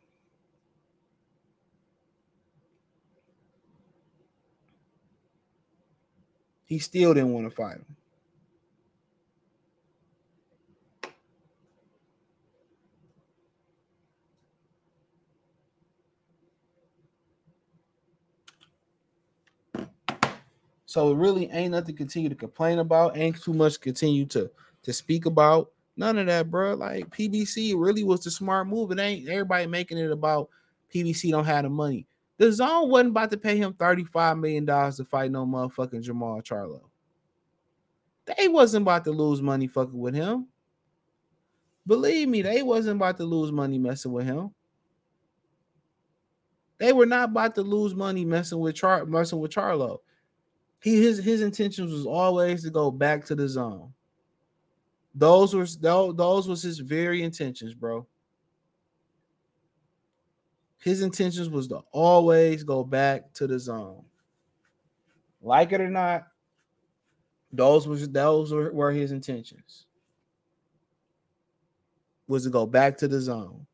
He 6.65 6.79
still 6.79 7.15
didn't 7.15 7.33
want 7.33 7.51
to 7.51 7.55
fight 7.55 7.79
him. 7.79 7.97
So 20.87 21.13
it 21.13 21.17
really 21.17 21.49
ain't 21.51 21.71
nothing 21.71 21.95
to 21.95 21.99
continue 21.99 22.29
to 22.29 22.35
complain 22.35 22.81
about. 22.81 23.17
Ain't 23.17 23.41
too 23.41 23.55
much 23.55 23.75
to 23.75 23.79
continue 23.81 24.27
to 24.27 24.51
to 24.83 24.93
speak 24.93 25.27
about. 25.27 25.71
None 26.01 26.17
of 26.17 26.27
that, 26.29 26.51
bro. 26.51 26.77
Like 26.77 27.11
PBC 27.11 27.75
really 27.77 28.05
was 28.05 28.21
the 28.21 28.31
smart 28.31 28.67
move. 28.67 28.91
It 28.91 28.99
ain't 28.99 29.29
everybody 29.29 29.67
making 29.67 29.99
it 29.99 30.11
about 30.11 30.49
PBC 30.93 31.31
don't 31.31 31.45
have 31.45 31.65
the 31.65 31.69
money. 31.69 32.07
The 32.39 32.51
zone 32.51 32.89
wasn't 32.89 33.11
about 33.11 33.31
to 33.33 33.37
pay 33.37 33.59
him 33.59 33.75
$35 33.75 34.41
million 34.41 34.65
to 34.65 35.05
fight 35.05 35.31
no 35.31 35.45
motherfucking 35.45 36.03
Jermall 36.03 36.43
Charlo. 36.43 36.81
They 38.25 38.49
wasn't 38.49 38.85
about 38.85 39.05
to 39.05 39.11
lose 39.11 39.43
money 39.43 39.67
fucking 39.67 40.01
with 40.01 40.15
him. 40.15 40.47
Believe 41.87 42.29
me, 42.29 42.41
they 42.41 42.63
wasn't 42.63 42.97
about 42.97 43.19
to 43.19 43.25
lose 43.25 43.53
money 43.53 43.77
messing 43.77 44.13
with 44.13 44.25
him. 44.25 44.55
They 46.79 46.95
were 46.95 47.05
not 47.05 47.29
about 47.29 47.55
to 47.57 47.63
lose 47.63 47.95
money 47.95 48.25
messing 48.25 48.59
with 48.59 48.75
Char 48.75 49.05
messing 49.05 49.39
with 49.39 49.51
Charlo. 49.51 49.99
He 50.83 50.97
his 51.03 51.19
his 51.19 51.43
intentions 51.43 51.93
was 51.93 52.07
always 52.07 52.63
to 52.63 52.71
go 52.71 52.91
back 52.91 53.27
to 53.27 53.35
the 53.35 53.47
zone. 53.47 53.93
Those 55.15 55.55
were 55.55 55.67
those 56.13 56.49
was 56.49 56.63
his 56.63 56.79
very 56.79 57.23
intentions, 57.23 57.75
bro. 57.75 58.07
His 60.79 61.03
intentions 61.03 61.51
was 61.51 61.69
to 61.69 61.81
always 61.93 62.65
go 62.65 62.85
back 62.85 63.33
to 63.35 63.47
the 63.47 63.59
zone. 63.59 64.05
Like 65.43 65.73
it 65.73 65.81
or 65.81 65.91
not, 65.91 66.27
those 67.53 67.89
was 67.89 68.09
those 68.09 68.53
were, 68.53 68.73
were 68.73 68.93
his 68.93 69.13
intentions. 69.13 69.87
Was 72.29 72.45
to 72.45 72.51
go 72.51 72.65
back 72.67 72.97
to 72.99 73.09
the 73.09 73.21
zone. 73.21 73.67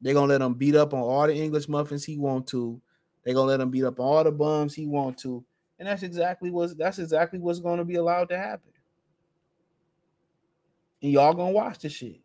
They're 0.00 0.14
gonna 0.14 0.32
let 0.32 0.42
him 0.42 0.54
beat 0.54 0.76
up 0.76 0.92
on 0.92 1.00
all 1.00 1.26
the 1.26 1.34
English 1.34 1.68
muffins 1.68 2.04
he 2.04 2.18
want 2.18 2.46
to. 2.48 2.80
They're 3.24 3.34
gonna 3.34 3.48
let 3.48 3.60
him 3.60 3.70
beat 3.70 3.84
up 3.84 3.98
all 3.98 4.22
the 4.22 4.30
bums 4.30 4.74
he 4.74 4.86
want 4.86 5.18
to. 5.18 5.44
And 5.78 5.88
that's 5.88 6.02
exactly 6.02 6.50
what's 6.50 6.74
that's 6.74 6.98
exactly 6.98 7.38
what's 7.38 7.60
gonna 7.60 7.84
be 7.84 7.96
allowed 7.96 8.28
to 8.28 8.38
happen. 8.38 8.72
And 11.02 11.12
y'all 11.12 11.34
gonna 11.34 11.52
watch 11.52 11.78
the 11.78 11.88
shit. 11.88 12.20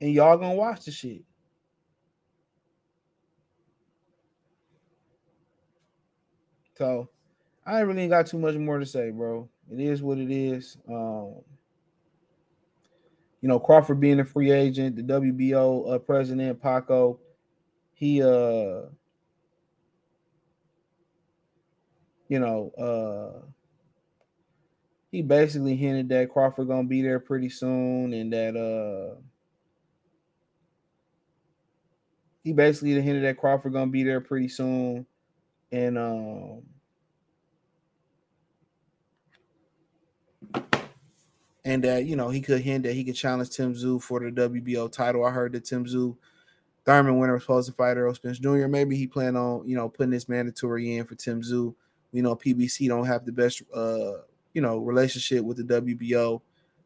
And 0.00 0.12
y'all 0.12 0.36
gonna 0.36 0.54
watch 0.54 0.84
the 0.84 0.92
shit. 0.92 1.22
So 6.76 7.08
I 7.64 7.78
ain't 7.78 7.88
really 7.88 8.06
got 8.06 8.26
too 8.26 8.38
much 8.38 8.54
more 8.56 8.78
to 8.78 8.86
say, 8.86 9.10
bro. 9.10 9.48
It 9.72 9.80
is 9.80 10.02
what 10.02 10.18
it 10.18 10.30
is. 10.30 10.76
Um, 10.88 11.36
you 13.40 13.48
know, 13.48 13.58
Crawford 13.58 14.00
being 14.00 14.20
a 14.20 14.24
free 14.24 14.50
agent, 14.50 14.96
the 14.96 15.02
WBO 15.02 15.94
uh, 15.94 15.98
president 15.98 16.62
Paco, 16.62 17.18
he 17.94 18.22
uh 18.22 18.82
you 22.28 22.38
know, 22.38 22.70
uh 22.78 23.46
he 25.10 25.22
basically 25.22 25.76
hinted 25.76 26.08
that 26.10 26.30
Crawford 26.30 26.68
gonna 26.68 26.86
be 26.86 27.02
there 27.02 27.20
pretty 27.20 27.48
soon 27.48 28.12
and 28.12 28.32
that 28.32 28.56
uh 28.56 29.20
he 32.44 32.52
basically 32.52 33.00
hinted 33.00 33.24
that 33.24 33.38
Crawford 33.38 33.72
gonna 33.72 33.90
be 33.90 34.02
there 34.02 34.20
pretty 34.20 34.48
soon 34.48 35.06
and 35.72 35.98
um 35.98 36.62
and 41.64 41.82
that 41.82 42.04
you 42.04 42.14
know 42.14 42.30
he 42.30 42.40
could 42.40 42.60
hint 42.60 42.84
that 42.84 42.94
he 42.94 43.04
could 43.04 43.16
challenge 43.16 43.50
Tim 43.50 43.74
Tszyu 43.74 44.00
for 44.00 44.20
the 44.20 44.30
WBO 44.30 44.90
title. 44.90 45.24
I 45.24 45.30
heard 45.30 45.52
that 45.52 45.64
Tim 45.64 45.84
Tszyu 45.84 46.16
Thurman 46.84 47.18
winner 47.18 47.34
was 47.34 47.42
supposed 47.42 47.68
to 47.68 47.74
fight 47.74 47.96
Errol 47.96 48.14
Spence 48.14 48.38
Jr. 48.38 48.68
Maybe 48.68 48.96
he 48.96 49.06
planned 49.08 49.36
on 49.36 49.66
you 49.66 49.76
know 49.76 49.88
putting 49.88 50.12
this 50.12 50.28
mandatory 50.28 50.96
in 50.96 51.04
for 51.04 51.16
Tim 51.16 51.42
Tszyu. 51.42 51.74
You 52.16 52.22
know 52.22 52.34
PBC 52.34 52.88
don't 52.88 53.06
have 53.06 53.26
the 53.26 53.32
best 53.32 53.62
uh 53.74 54.22
you 54.54 54.62
know 54.62 54.78
relationship 54.78 55.44
with 55.44 55.58
the 55.58 55.80
WBO. 55.82 56.40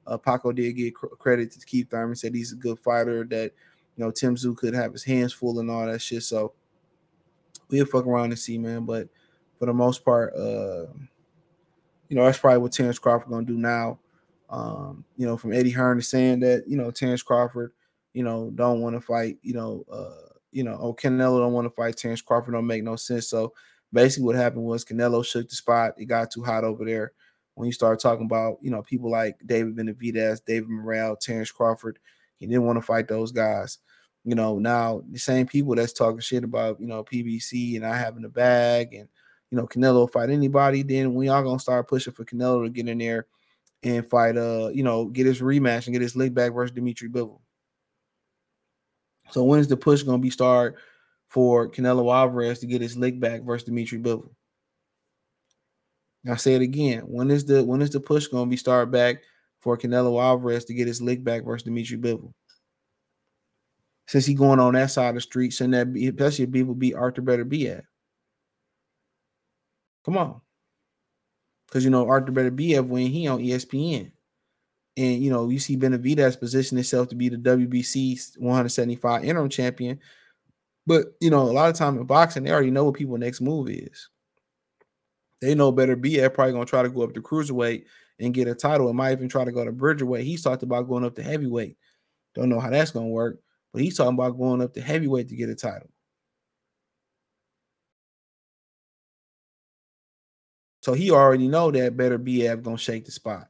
Uh, 0.07 0.17
Paco 0.17 0.51
did 0.51 0.73
get 0.73 0.95
cr- 0.95 1.07
credit 1.07 1.53
to 1.53 1.65
Keith 1.65 1.89
Thurman 1.89 2.17
said 2.17 2.35
he's 2.35 2.53
a 2.53 2.57
good 2.57 2.81
fighter 2.81 3.25
that 3.25 3.53
you 3.97 4.05
know 4.05 4.11
Tim 4.11 4.35
Tszyu 4.35 4.57
could 4.57 4.75
have 4.75 4.93
his 4.93 5.05
hands 5.05 5.33
full 5.33 5.61
and 5.61 5.71
all 5.71 5.87
that 5.87 6.01
shit. 6.03 6.25
So 6.25 6.53
we'll 7.69 7.87
fuck 7.87 8.07
around 8.07 8.33
and 8.33 8.39
see, 8.39 8.59
man. 8.59 8.85
But 8.85 9.09
for 9.59 9.67
the 9.67 9.73
most 9.73 10.05
part, 10.05 10.35
uh, 10.35 10.87
you 12.09 12.17
know 12.17 12.25
that's 12.25 12.39
probably 12.39 12.59
what 12.59 12.73
Terence 12.73 12.99
Crawford 12.99 13.31
gonna 13.31 13.47
do 13.47 13.57
now. 13.57 14.01
Um, 14.49 15.05
you 15.17 15.27
know, 15.27 15.37
from 15.37 15.53
Eddie 15.53 15.71
Hearn 15.71 15.99
is 15.99 16.09
saying 16.09 16.41
that 16.41 16.65
you 16.67 16.77
know 16.77 16.91
Terence 16.91 17.23
Crawford, 17.23 17.73
you 18.15 18.25
know, 18.25 18.51
don't 18.55 18.81
want 18.81 18.97
to 18.97 19.01
fight. 19.01 19.39
You 19.43 19.55
know, 19.55 19.85
uh, 19.93 20.35
you 20.51 20.65
know, 20.65 20.77
oh 20.81 20.93
Canelo 20.93 21.39
don't 21.39 21.53
want 21.53 21.67
to 21.67 21.75
fight 21.75 21.97
Terence 21.97 22.21
Crawford. 22.21 22.55
Don't 22.55 22.67
make 22.67 22.83
no 22.83 22.97
sense. 22.97 23.29
So 23.29 23.53
basically, 23.93 24.25
what 24.25 24.37
happened 24.37 24.65
was 24.65 24.85
Canelo 24.85 25.25
shook 25.25 25.49
the 25.49 25.55
spot. 25.55 25.95
It 25.99 26.07
got 26.07 26.31
too 26.31 26.43
hot 26.43 26.65
over 26.65 26.85
there. 26.85 27.13
When 27.55 27.67
you 27.67 27.73
start 27.73 28.01
talking 28.01 28.27
about 28.27 28.59
you 28.63 28.71
know 28.71 28.83
people 28.83 29.11
like 29.11 29.37
David 29.45 29.77
Benavidez, 29.77 30.45
David 30.45 30.69
Morrell, 30.69 31.17
Terence 31.17 31.51
Crawford, 31.51 31.99
he 32.39 32.47
didn't 32.47 32.65
want 32.65 32.79
to 32.79 32.83
fight 32.83 33.09
those 33.09 33.33
guys. 33.33 33.79
You 34.25 34.35
know, 34.35 34.59
now 34.59 35.03
the 35.11 35.19
same 35.19 35.47
people 35.47 35.75
that's 35.75 35.93
talking 35.93 36.21
shit 36.21 36.45
about 36.45 36.81
you 36.81 36.87
know 36.87 37.05
PBC 37.05 37.75
and 37.75 37.83
not 37.83 37.97
having 37.97 38.25
a 38.25 38.29
bag 38.29 38.95
and 38.95 39.09
you 39.51 39.59
know 39.59 39.67
Canelo 39.67 40.11
fight 40.11 40.31
anybody, 40.31 40.83
then 40.83 41.15
we 41.15 41.29
all 41.29 41.43
gonna 41.43 41.59
start 41.59 41.89
pushing 41.89 42.13
for 42.13 42.25
Canelo 42.25 42.65
to 42.65 42.71
get 42.71 42.89
in 42.89 42.99
there 42.99 43.27
and 43.83 44.09
fight 44.09 44.37
uh 44.37 44.71
you 44.73 44.83
know 44.83 45.07
get 45.07 45.27
his 45.27 45.41
rematch 45.41 45.87
and 45.87 45.95
get 45.95 46.03
his 46.03 46.17
leg 46.17 46.35
back 46.35 46.53
versus 46.53 46.75
Dimitri 46.75 47.09
Bivol. 47.09 47.41
So 49.31 49.45
when 49.45 49.61
is 49.61 49.69
the 49.69 49.77
push 49.77 50.03
to 50.03 50.19
be 50.19 50.31
start 50.31 50.77
for 51.31 51.71
Canelo 51.71 52.13
Alvarez 52.13 52.59
to 52.59 52.67
get 52.67 52.83
his 52.83 52.97
lick 52.97 53.19
back 53.19 53.43
versus 53.43 53.65
Dimitri 53.65 53.99
Bivol? 53.99 54.31
I 56.29 56.37
say 56.37 56.55
it 56.55 56.61
again. 56.61 57.01
When 57.03 57.31
is 57.31 57.47
the 57.47 57.65
when 57.65 57.81
is 57.81 57.91
the 57.91 58.01
push 58.01 58.27
going 58.27 58.45
to 58.47 58.51
be 58.51 58.57
start 58.57 58.91
back 58.91 59.23
for 59.61 59.79
Canelo 59.79 60.23
Alvarez 60.23 60.67
to 60.67 60.75
get 60.75 60.89
his 60.89 61.01
lick 61.01 61.25
back 61.25 61.45
versus 61.45 61.65
Dimitri 61.65 61.97
Bivol? 61.97 62.35
Since 64.09 64.27
he 64.27 64.35
going 64.35 64.59
on 64.59 64.75
that 64.75 64.91
side 64.91 65.11
of 65.11 65.15
the 65.15 65.21
street, 65.21 65.53
shouldn't 65.53 65.95
that 65.95 66.09
especially 66.09 66.45
if 66.45 66.53
people 66.53 66.75
beat 66.75 66.95
Artur 66.95 67.23
Beterbiev? 67.23 67.83
Come 70.05 70.19
on. 70.19 70.41
Because 71.69 71.85
you 71.85 71.91
know 71.91 72.09
Artur 72.09 72.33
Beterbiev 72.33 72.89
when 72.89 73.07
he 73.07 73.29
on 73.29 73.39
ESPN. 73.39 74.11
And 74.97 75.23
you 75.23 75.31
know, 75.31 75.49
you 75.49 75.61
see 75.61 75.77
Benavidez 75.77 76.39
position 76.39 76.77
himself 76.77 77.09
to 77.09 77.15
be 77.15 77.29
the 77.29 77.37
WBC 77.37 78.37
175 78.39 79.25
interim 79.25 79.49
champion. 79.49 80.01
But 80.91 81.15
you 81.21 81.31
know, 81.31 81.43
a 81.43 81.53
lot 81.53 81.71
of 81.71 81.77
time 81.77 81.97
in 81.99 82.05
boxing, 82.05 82.43
they 82.43 82.51
already 82.51 82.73
know 82.73 82.87
what 82.87 82.97
people's 82.97 83.21
next 83.21 83.41
move 83.41 83.71
is. 83.71 84.09
They 85.41 85.55
know 85.55 85.73
Beterbiev 85.73 86.35
probably 86.35 86.53
gonna 86.53 86.65
try 86.65 86.83
to 86.83 86.89
go 86.89 87.03
up 87.03 87.15
to 87.15 87.23
cruiserweight 87.23 87.85
and 88.19 88.35
get 88.35 88.49
a 88.49 88.57
title. 88.57 88.91
It 88.91 88.95
might 88.95 89.13
even 89.13 89.29
try 89.29 89.45
to 89.45 89.53
go 89.53 89.65
to 89.65 89.71
Bridgerweight. 89.71 90.25
He's 90.25 90.43
talked 90.43 90.65
about 90.65 90.89
going 90.89 91.05
up 91.05 91.15
to 91.15 91.23
heavyweight. 91.23 91.77
Don't 92.35 92.49
know 92.49 92.59
how 92.59 92.71
that's 92.71 92.91
gonna 92.91 93.07
work, 93.07 93.39
but 93.73 93.83
he's 93.83 93.97
talking 93.97 94.15
about 94.15 94.37
going 94.37 94.63
up 94.63 94.75
to 94.75 94.81
heavyweight 94.81 95.29
to 95.29 95.37
get 95.37 95.49
a 95.49 95.55
title. 95.55 95.91
So 100.81 100.93
he 100.93 101.13
already 101.13 101.47
know 101.47 101.71
that 101.71 101.97
Beterbiev 101.97 102.65
gonna 102.65 102.79
shake 102.79 103.05
the 103.05 103.13
spot. 103.13 103.50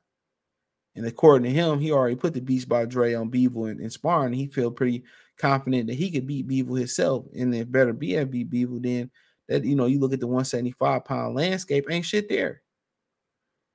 And 0.96 1.07
according 1.07 1.44
to 1.44 1.50
him, 1.50 1.79
he 1.79 1.92
already 1.92 2.16
put 2.16 2.35
the 2.35 2.40
beast 2.40 2.68
by 2.68 2.85
Dre 2.85 3.14
on 3.14 3.31
Bivol 3.31 3.70
and, 3.70 3.81
in 3.81 3.90
sparring. 3.90 4.33
He 4.33 4.48
feel 4.48 4.70
pretty 4.70 5.05
confident 5.38 5.87
that 5.87 5.94
he 5.94 6.11
could 6.11 6.26
beat 6.26 6.48
Bivol 6.48 6.79
himself. 6.79 7.26
And 7.37 7.55
if 7.55 7.68
Beterbiev 7.68 8.31
beat 8.31 8.50
Bivol, 8.50 8.83
then 8.83 9.11
that 9.48 9.64
you 9.64 9.74
know, 9.74 9.87
you 9.87 9.98
look 9.98 10.12
at 10.12 10.20
the 10.20 10.26
175 10.26 11.05
pound 11.05 11.35
landscape, 11.35 11.87
ain't 11.90 12.05
shit 12.05 12.29
there. 12.29 12.62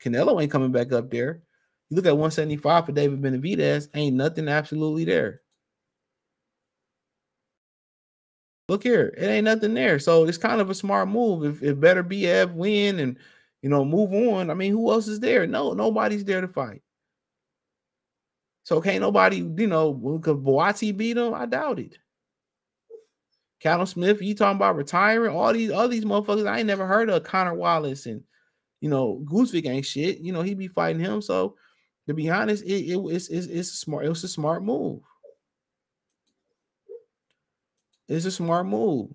Canelo 0.04 0.42
ain't 0.42 0.52
coming 0.52 0.72
back 0.72 0.92
up 0.92 1.10
there. 1.10 1.42
You 1.90 1.96
look 1.96 2.06
at 2.06 2.18
175 2.18 2.86
for 2.86 2.92
David 2.92 3.22
Benavidez, 3.22 3.90
ain't 3.94 4.16
nothing 4.16 4.48
absolutely 4.48 5.06
there. 5.06 5.42
Look 8.68 8.84
here, 8.84 9.14
it 9.16 9.26
ain't 9.26 9.46
nothing 9.46 9.76
there. 9.76 10.00
So 10.00 10.26
it's 10.26 10.40
kind 10.40 10.60
of 10.60 10.70
a 10.70 10.76
smart 10.76 11.08
move. 11.08 11.46
If, 11.46 11.62
if 11.62 11.80
better 11.80 12.02
be 12.02 12.22
BF 12.22 12.54
win 12.54 13.00
and 13.00 13.18
you 13.62 13.70
know 13.70 13.86
move 13.86 14.12
on, 14.14 14.50
I 14.50 14.56
mean, 14.56 14.72
who 14.72 14.92
else 14.92 15.08
is 15.08 15.20
there? 15.20 15.46
No, 15.46 15.74
nobody's 15.74 16.26
there 16.26 16.42
to 16.42 16.48
fight. 16.48 16.82
So 18.66 18.82
can't 18.82 19.00
nobody, 19.00 19.38
you 19.38 19.68
know, 19.68 19.94
could 20.22 20.44
Buatsi 20.44 20.96
beat 20.96 21.18
him? 21.18 21.34
I 21.34 21.46
doubt 21.46 21.80
it. 21.80 21.98
Callum 23.62 23.86
Smith, 23.86 24.22
you 24.22 24.36
talking 24.36 24.58
about 24.58 24.76
retiring? 24.76 25.34
All 25.34 25.54
these, 25.54 25.72
all 25.72 25.88
these 25.88 26.04
motherfuckers, 26.04 26.48
I 26.48 26.58
ain't 26.58 26.68
never 26.68 26.86
heard 26.86 27.10
of 27.10 27.24
Connor 27.24 27.54
Wallace 27.54 28.06
and 28.06 28.22
you 28.82 28.90
know, 28.90 29.20
Goosevick 29.26 29.66
ain't 29.66 29.86
shit. 29.86 30.20
You 30.20 30.32
know, 30.32 30.44
he 30.44 30.54
be 30.54 30.68
fighting 30.68 31.00
him. 31.02 31.20
So 31.20 31.56
to 32.08 32.14
be 32.14 32.30
honest, 32.30 32.64
it, 32.64 32.92
it 32.92 33.00
it's, 33.12 33.30
it's 33.30 33.48
it's 33.48 33.72
smart, 33.72 34.06
it 34.06 34.10
was 34.10 34.24
a 34.24 34.28
smart 34.28 34.64
move. 34.64 35.02
It's 38.08 38.26
a 38.26 38.32
smart 38.32 38.68
move. 38.68 39.10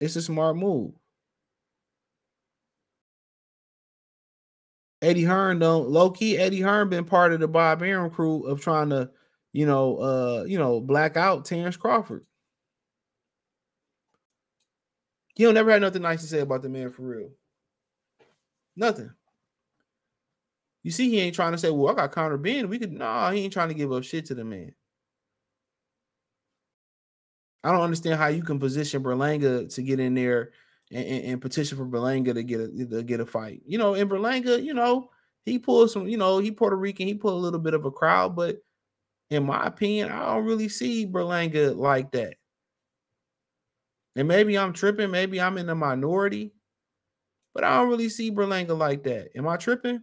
It's 0.00 0.16
a 0.16 0.22
smart 0.22 0.56
move. 0.56 0.97
Eddie 5.00 5.24
Hearn 5.24 5.58
don't 5.58 5.88
low 5.88 6.10
key. 6.10 6.36
Eddie 6.36 6.60
Hearn 6.60 6.88
been 6.88 7.04
part 7.04 7.32
of 7.32 7.40
the 7.40 7.48
Bob 7.48 7.82
Arum 7.82 8.10
crew 8.10 8.44
of 8.44 8.60
trying 8.60 8.90
to, 8.90 9.10
you 9.52 9.66
know, 9.66 9.96
uh, 9.98 10.44
you 10.46 10.58
know, 10.58 10.80
black 10.80 11.16
out 11.16 11.44
Terence 11.44 11.76
Crawford. 11.76 12.24
He 15.34 15.44
don't 15.44 15.54
never 15.54 15.70
had 15.70 15.82
nothing 15.82 16.02
nice 16.02 16.22
to 16.22 16.26
say 16.26 16.40
about 16.40 16.62
the 16.62 16.68
man 16.68 16.90
for 16.90 17.02
real. 17.02 17.30
Nothing. 18.74 19.10
You 20.82 20.90
see, 20.90 21.08
he 21.10 21.20
ain't 21.20 21.34
trying 21.34 21.52
to 21.52 21.58
say, 21.58 21.70
"Well, 21.70 21.92
I 21.92 21.96
got 21.96 22.12
Conor 22.12 22.38
Benn." 22.38 22.68
We 22.68 22.78
could, 22.78 22.92
nah, 22.92 23.30
he 23.30 23.40
ain't 23.44 23.52
trying 23.52 23.68
to 23.68 23.74
give 23.74 23.92
up 23.92 24.04
shit 24.04 24.26
to 24.26 24.34
the 24.34 24.44
man. 24.44 24.74
I 27.62 27.72
don't 27.72 27.82
understand 27.82 28.18
how 28.18 28.28
you 28.28 28.42
can 28.42 28.58
position 28.58 29.02
Berlanga 29.02 29.72
to 29.74 29.82
get 29.82 30.00
in 30.00 30.14
there 30.14 30.52
and, 30.92 31.24
and, 31.24 31.40
petition 31.40 31.76
for 31.76 31.86
Berlanga 31.86 32.34
to 32.34 32.42
get 32.42 32.60
a 32.60 32.86
to 32.86 33.02
get 33.02 33.20
a 33.20 33.26
fight. 33.26 33.62
You 33.66 33.78
know, 33.78 33.94
in 33.94 34.08
Berlanga, 34.08 34.62
you 34.62 34.74
know, 34.74 35.10
he 35.44 35.58
pulls 35.58 35.92
some, 35.92 36.08
you 36.08 36.16
know, 36.16 36.38
he 36.38 36.50
Puerto 36.50 36.76
Rican, 36.76 37.06
he 37.06 37.14
pulled 37.14 37.34
a 37.34 37.44
little 37.44 37.60
bit 37.60 37.74
of 37.74 37.84
a 37.84 37.90
crowd, 37.90 38.36
but 38.36 38.58
in 39.30 39.44
my 39.44 39.66
opinion, 39.66 40.10
I 40.10 40.34
don't 40.34 40.44
really 40.44 40.68
see 40.68 41.06
Berlanga 41.06 41.76
like 41.76 42.12
that. 42.12 42.34
And 44.16 44.26
maybe 44.26 44.58
I'm 44.58 44.72
tripping, 44.72 45.10
maybe 45.10 45.40
I'm 45.40 45.58
in 45.58 45.66
the 45.66 45.74
minority, 45.74 46.52
But 47.54 47.64
I 47.64 47.76
don't 47.76 47.88
really 47.88 48.08
see 48.08 48.30
Berlanga 48.30 48.76
like 48.76 49.04
that. 49.04 49.28
Am 49.36 49.46
I 49.46 49.56
tripping? 49.56 50.02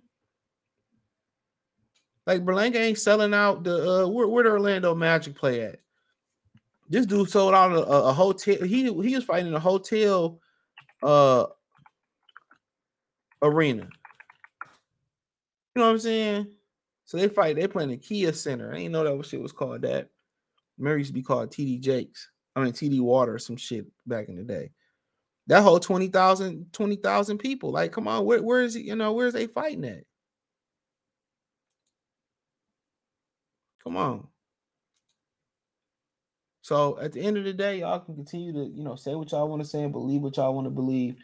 Like 2.26 2.44
Berlanga 2.44 2.78
ain't 2.78 2.98
selling 2.98 3.34
out 3.34 3.64
the 3.64 4.04
uh 4.04 4.08
where, 4.08 4.28
where 4.28 4.44
the 4.44 4.52
Orlando 4.52 4.96
Magic 4.96 5.36
play 5.36 5.62
at. 5.62 5.80
This 6.90 7.06
dude 7.06 7.30
sold 7.30 7.54
out 7.54 7.72
a, 7.72 7.84
a, 7.84 8.14
hotel. 8.14 8.62
He 8.64 8.84
he 8.84 9.16
was 9.16 9.24
fighting 9.24 9.48
in 9.48 9.54
a 9.56 9.60
hotel 9.60 10.40
uh 11.06 11.46
arena. 13.42 13.88
You 15.76 15.82
know 15.82 15.86
what 15.86 15.92
I'm 15.92 16.00
saying? 16.00 16.48
So 17.06 17.18
they 17.18 17.28
fight, 17.28 17.56
they 17.56 17.68
playing 17.68 17.92
the 17.92 17.98
Kia 17.98 18.34
Center. 18.34 18.74
I 18.74 18.78
didn't 18.78 18.94
know 18.94 19.18
that 19.18 19.26
shit 19.26 19.42
was 19.42 19.52
called 19.52 19.84
that. 19.84 20.10
Mary 20.78 21.00
used 21.00 21.10
to 21.10 21.14
be 21.14 21.22
called 21.22 21.52
TD 21.52 21.80
Jakes. 21.80 22.30
I 22.56 22.64
mean 22.64 22.74
TD 22.74 23.00
Water, 23.02 23.38
some 23.38 23.56
shit 23.56 23.86
back 24.08 24.30
in 24.30 24.36
the 24.36 24.44
day. 24.44 24.72
That 25.48 25.62
whole 25.62 25.80
20,000 25.80 26.74
20, 26.74 27.38
people. 27.38 27.72
Like, 27.72 27.92
come 27.92 28.08
on, 28.08 28.26
where, 28.26 28.42
where 28.42 28.64
is 28.64 28.76
it? 28.76 28.86
You 28.86 28.96
know, 28.96 29.14
where's 29.14 29.34
they 29.34 29.46
fighting 29.46 29.86
at? 29.86 30.04
Come 33.84 33.98
on. 33.98 34.28
So 36.66 36.98
at 37.00 37.12
the 37.12 37.22
end 37.22 37.38
of 37.38 37.44
the 37.44 37.54
day, 37.54 37.82
y'all 37.82 38.00
can 38.00 38.16
continue 38.16 38.52
to, 38.52 38.66
you 38.76 38.84
know, 38.84 38.96
say 38.96 39.14
what 39.14 39.32
y'all 39.32 39.48
want 39.48 39.62
to 39.62 39.70
say 39.70 39.84
and 39.84 39.92
believe 39.92 40.22
what 40.22 40.36
y'all 40.36 40.56
want 40.56 40.66
to 40.66 40.72
believe. 40.72 41.16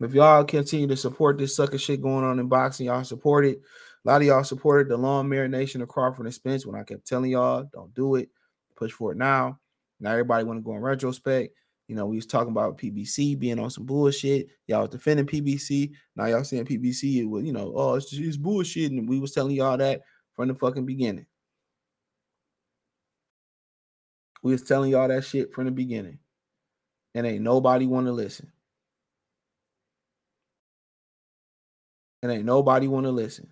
If 0.00 0.14
y'all 0.14 0.42
continue 0.42 0.88
to 0.88 0.96
support 0.96 1.38
this 1.38 1.54
sucker 1.54 1.78
shit 1.78 2.02
going 2.02 2.24
on 2.24 2.40
in 2.40 2.48
boxing, 2.48 2.86
y'all 2.86 3.04
support 3.04 3.46
it. 3.46 3.60
A 4.04 4.08
lot 4.08 4.20
of 4.20 4.26
y'all 4.26 4.42
supported 4.42 4.88
the 4.88 4.96
long 4.96 5.28
marination 5.28 5.80
of 5.80 5.86
Crawford 5.86 6.26
and 6.26 6.34
Spence 6.34 6.66
when 6.66 6.74
I 6.74 6.82
kept 6.82 7.06
telling 7.06 7.30
y'all, 7.30 7.68
don't 7.72 7.94
do 7.94 8.16
it. 8.16 8.30
Push 8.74 8.90
for 8.90 9.12
it 9.12 9.16
now. 9.16 9.60
Now 10.00 10.10
everybody 10.10 10.42
want 10.42 10.58
to 10.58 10.64
go 10.64 10.74
in 10.74 10.80
retrospect. 10.80 11.54
You 11.86 11.94
know, 11.94 12.06
we 12.06 12.16
was 12.16 12.26
talking 12.26 12.50
about 12.50 12.76
PBC 12.76 13.38
being 13.38 13.60
on 13.60 13.70
some 13.70 13.86
bullshit. 13.86 14.48
Y'all 14.66 14.80
was 14.80 14.90
defending 14.90 15.24
PBC. 15.24 15.92
Now 16.16 16.26
y'all 16.26 16.42
saying 16.42 16.64
PBC, 16.64 17.18
it 17.20 17.26
was, 17.26 17.44
you 17.44 17.52
know, 17.52 17.72
oh, 17.76 17.94
it's, 17.94 18.10
just, 18.10 18.20
it's 18.20 18.36
bullshit. 18.36 18.90
And 18.90 19.08
we 19.08 19.20
was 19.20 19.30
telling 19.30 19.54
y'all 19.54 19.76
that 19.76 20.00
from 20.34 20.48
the 20.48 20.54
fucking 20.56 20.84
beginning. 20.84 21.26
We 24.42 24.52
was 24.52 24.62
telling 24.62 24.90
y'all 24.90 25.08
that 25.08 25.24
shit 25.24 25.52
from 25.52 25.66
the 25.66 25.70
beginning. 25.70 26.18
And 27.14 27.26
ain't 27.26 27.42
nobody 27.42 27.86
want 27.86 28.06
to 28.06 28.12
listen. 28.12 28.52
And 32.22 32.30
ain't 32.30 32.44
nobody 32.44 32.86
want 32.86 33.06
to 33.06 33.10
listen. 33.10 33.50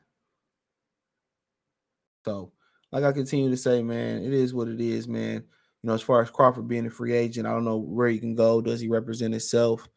So, 2.24 2.53
like 2.92 3.05
I 3.05 3.12
continue 3.12 3.51
to 3.51 3.57
say, 3.57 3.83
man, 3.83 4.22
it 4.22 4.33
is 4.33 4.55
what 4.55 4.68
it 4.68 4.81
is, 4.81 5.09
man. 5.09 5.44
You 5.83 5.88
know, 5.88 5.94
as 5.94 6.03
far 6.03 6.22
as 6.22 6.31
Crawford 6.31 6.68
being 6.68 6.87
a 6.87 6.90
free 6.90 7.12
agent, 7.12 7.46
I 7.46 7.51
don't 7.51 7.64
know 7.64 7.77
where 7.77 8.09
he 8.09 8.18
can 8.18 8.35
go. 8.35 8.61
Does 8.61 8.81
he 8.81 8.88
represent 8.88 9.33
himself? 9.33 9.88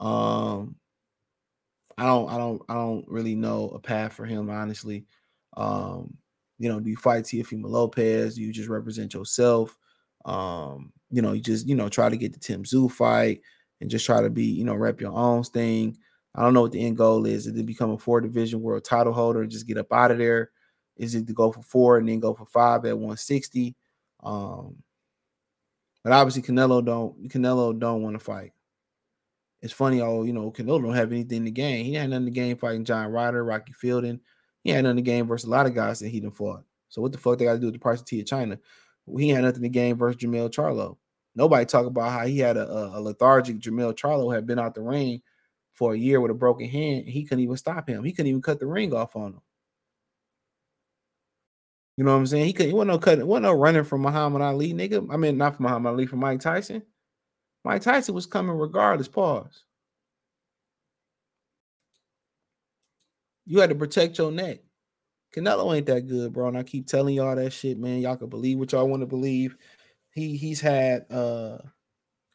Um, 0.00 0.76
I 1.96 2.06
don't, 2.06 2.28
I 2.30 2.38
don't, 2.38 2.62
I 2.68 2.74
don't 2.74 3.04
really 3.08 3.34
know 3.34 3.70
a 3.70 3.78
path 3.78 4.14
for 4.14 4.24
him, 4.24 4.50
honestly. 4.50 5.06
Um, 5.56 6.16
you 6.58 6.68
know, 6.68 6.80
do 6.80 6.90
you 6.90 6.96
fight 6.96 7.24
Teofimo 7.24 7.68
Lopez? 7.68 8.36
Do 8.36 8.42
you 8.42 8.52
just 8.52 8.68
represent 8.68 9.14
yourself? 9.14 9.76
Um, 10.24 10.92
you 11.10 11.22
know, 11.22 11.32
you 11.32 11.40
just, 11.40 11.68
you 11.68 11.74
know, 11.74 11.88
try 11.88 12.08
to 12.08 12.16
get 12.16 12.32
the 12.32 12.38
Tim 12.38 12.64
Tszyu 12.64 12.90
fight 12.90 13.40
and 13.80 13.90
just 13.90 14.06
try 14.06 14.22
to 14.22 14.30
be, 14.30 14.44
you 14.44 14.64
know, 14.64 14.74
rep 14.74 15.00
your 15.00 15.12
own 15.12 15.42
thing. 15.44 15.96
I 16.34 16.42
don't 16.42 16.54
know 16.54 16.62
what 16.62 16.72
the 16.72 16.84
end 16.84 16.96
goal 16.96 17.26
is. 17.26 17.46
Is 17.46 17.56
it 17.56 17.66
become 17.66 17.90
a 17.90 17.98
four 17.98 18.20
division 18.20 18.60
world 18.60 18.84
title 18.84 19.12
holder 19.12 19.42
and 19.42 19.50
just 19.50 19.66
get 19.66 19.78
up 19.78 19.92
out 19.92 20.10
of 20.10 20.18
there? 20.18 20.50
Is 20.96 21.14
it 21.14 21.26
to 21.26 21.32
go 21.32 21.52
for 21.52 21.62
four 21.62 21.98
and 21.98 22.08
then 22.08 22.20
go 22.20 22.34
for 22.34 22.46
five 22.46 22.84
at 22.84 22.96
160? 22.96 23.76
Um, 24.22 24.76
but 26.02 26.12
obviously 26.12 26.42
Canelo 26.42 26.84
don't 26.84 27.28
Canelo 27.28 27.78
don't 27.78 28.02
want 28.02 28.18
to 28.18 28.24
fight. 28.24 28.52
It's 29.62 29.72
funny, 29.72 30.02
oh, 30.02 30.24
you 30.24 30.32
know, 30.32 30.50
Canelo 30.50 30.82
don't 30.82 30.94
have 30.94 31.12
anything 31.12 31.44
to 31.46 31.50
gain. 31.50 31.84
He 31.86 31.94
had 31.94 32.10
nothing 32.10 32.26
to 32.26 32.30
gain 32.30 32.56
fighting 32.56 32.84
John 32.84 33.10
Ryder, 33.10 33.42
Rocky 33.42 33.72
Fielding. 33.72 34.20
He 34.62 34.70
had 34.70 34.84
nothing 34.84 34.96
to 34.96 35.02
gain 35.02 35.26
versus 35.26 35.46
a 35.46 35.50
lot 35.50 35.66
of 35.66 35.74
guys 35.74 36.00
that 36.00 36.08
he 36.08 36.20
done 36.20 36.32
fought. 36.32 36.64
So 36.88 37.00
what 37.00 37.12
the 37.12 37.18
fuck 37.18 37.38
they 37.38 37.46
got 37.46 37.54
to 37.54 37.58
do 37.58 37.66
with 37.66 37.74
the 37.74 37.80
price 37.80 38.00
of 38.00 38.06
tea 38.06 38.20
of 38.20 38.26
China? 38.26 38.58
He 39.18 39.28
had 39.28 39.44
nothing 39.44 39.62
to 39.62 39.68
gain 39.68 39.96
versus 39.96 40.20
Jermell 40.20 40.50
Charlo. 40.50 40.96
Nobody 41.34 41.66
talk 41.66 41.86
about 41.86 42.10
how 42.10 42.26
he 42.26 42.38
had 42.38 42.56
a, 42.56 42.70
a, 42.70 43.00
lethargic 43.00 43.58
Jermell 43.58 43.94
Charlo 43.94 44.34
had 44.34 44.46
been 44.46 44.58
out 44.58 44.74
the 44.74 44.82
ring 44.82 45.20
for 45.72 45.92
a 45.92 45.98
year 45.98 46.20
with 46.20 46.30
a 46.30 46.34
broken 46.34 46.68
hand. 46.68 47.06
he 47.06 47.24
couldn't 47.24 47.42
even 47.42 47.56
stop 47.56 47.88
him. 47.88 48.04
He 48.04 48.12
couldn't 48.12 48.28
even 48.28 48.42
cut 48.42 48.60
the 48.60 48.66
ring 48.66 48.94
off 48.94 49.16
on 49.16 49.32
him. 49.32 49.40
You 51.96 52.04
know 52.04 52.12
what 52.12 52.18
I'm 52.18 52.26
saying? 52.26 52.46
He 52.46 52.52
could. 52.52 52.66
He 52.66 52.72
wasn't 52.72 52.90
no 52.90 52.98
cutting. 52.98 53.26
Wasn't 53.26 53.44
no 53.44 53.52
running 53.52 53.84
from 53.84 54.02
Muhammad 54.02 54.42
Ali, 54.42 54.72
nigga. 54.72 55.06
I 55.12 55.16
mean, 55.16 55.36
not 55.36 55.56
from 55.56 55.64
Muhammad 55.64 55.92
Ali, 55.92 56.06
from 56.06 56.20
Mike 56.20 56.40
Tyson. 56.40 56.82
Mike 57.64 57.82
Tyson 57.82 58.14
was 58.14 58.26
coming 58.26 58.56
regardless. 58.56 59.08
Pause. 59.08 59.64
You 63.46 63.60
had 63.60 63.70
to 63.70 63.76
protect 63.76 64.18
your 64.18 64.32
neck. 64.32 64.63
Canelo 65.34 65.76
ain't 65.76 65.86
that 65.86 66.06
good, 66.06 66.32
bro. 66.32 66.48
And 66.48 66.58
I 66.58 66.62
keep 66.62 66.86
telling 66.86 67.14
y'all 67.14 67.34
that 67.34 67.52
shit, 67.52 67.78
man. 67.78 68.00
Y'all 68.00 68.16
can 68.16 68.28
believe 68.28 68.58
what 68.58 68.72
y'all 68.72 68.88
want 68.88 69.02
to 69.02 69.06
believe. 69.06 69.56
He 70.12 70.36
he's 70.36 70.60
had 70.60 71.10
uh 71.10 71.58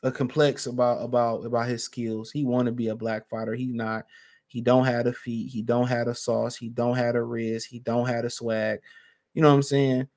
a 0.03 0.11
complex 0.11 0.65
about 0.65 1.03
about 1.03 1.45
about 1.45 1.67
his 1.67 1.83
skills. 1.83 2.31
He 2.31 2.45
want 2.45 2.65
to 2.65 2.71
be 2.71 2.87
a 2.89 2.95
black 2.95 3.29
fighter. 3.29 3.55
He 3.55 3.67
not. 3.67 4.05
He 4.47 4.61
don't 4.61 4.85
have 4.85 5.05
the 5.05 5.13
feet. 5.13 5.51
He 5.51 5.61
don't 5.61 5.87
have 5.87 6.07
the 6.07 6.15
sauce. 6.15 6.55
He 6.55 6.69
don't 6.69 6.95
have 6.95 7.13
the 7.13 7.21
wrist. 7.21 7.67
He 7.67 7.79
don't 7.79 8.07
have 8.07 8.23
the 8.23 8.29
swag. 8.29 8.79
You 9.33 9.43
know 9.43 9.49
what 9.49 9.55
I'm 9.55 9.63
saying? 9.63 10.07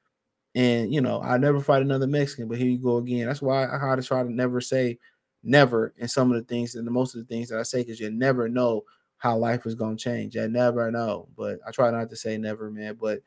And 0.54 0.92
you 0.92 1.00
know, 1.00 1.22
I 1.22 1.38
never 1.38 1.60
fight 1.60 1.82
another 1.82 2.06
Mexican, 2.06 2.48
but 2.48 2.58
here 2.58 2.68
you 2.68 2.78
go 2.78 2.96
again. 2.96 3.26
That's 3.26 3.42
why 3.42 3.66
I 3.66 3.78
had 3.78 3.96
to 3.96 4.02
try 4.02 4.22
to 4.22 4.32
never 4.32 4.60
say 4.60 4.98
never 5.42 5.92
in 5.98 6.08
some 6.08 6.32
of 6.32 6.38
the 6.38 6.44
things 6.44 6.74
and 6.74 6.86
the 6.86 6.90
most 6.90 7.14
of 7.14 7.20
the 7.20 7.32
things 7.32 7.48
that 7.48 7.58
I 7.58 7.62
say, 7.62 7.82
because 7.82 8.00
you 8.00 8.10
never 8.10 8.48
know 8.48 8.82
how 9.22 9.36
life 9.36 9.66
is 9.66 9.76
gonna 9.76 9.96
change. 9.96 10.36
I 10.36 10.48
never 10.48 10.90
know. 10.90 11.28
But 11.36 11.60
I 11.64 11.70
try 11.70 11.92
not 11.92 12.10
to 12.10 12.16
say 12.16 12.36
never, 12.36 12.72
man. 12.72 12.98
But 13.00 13.20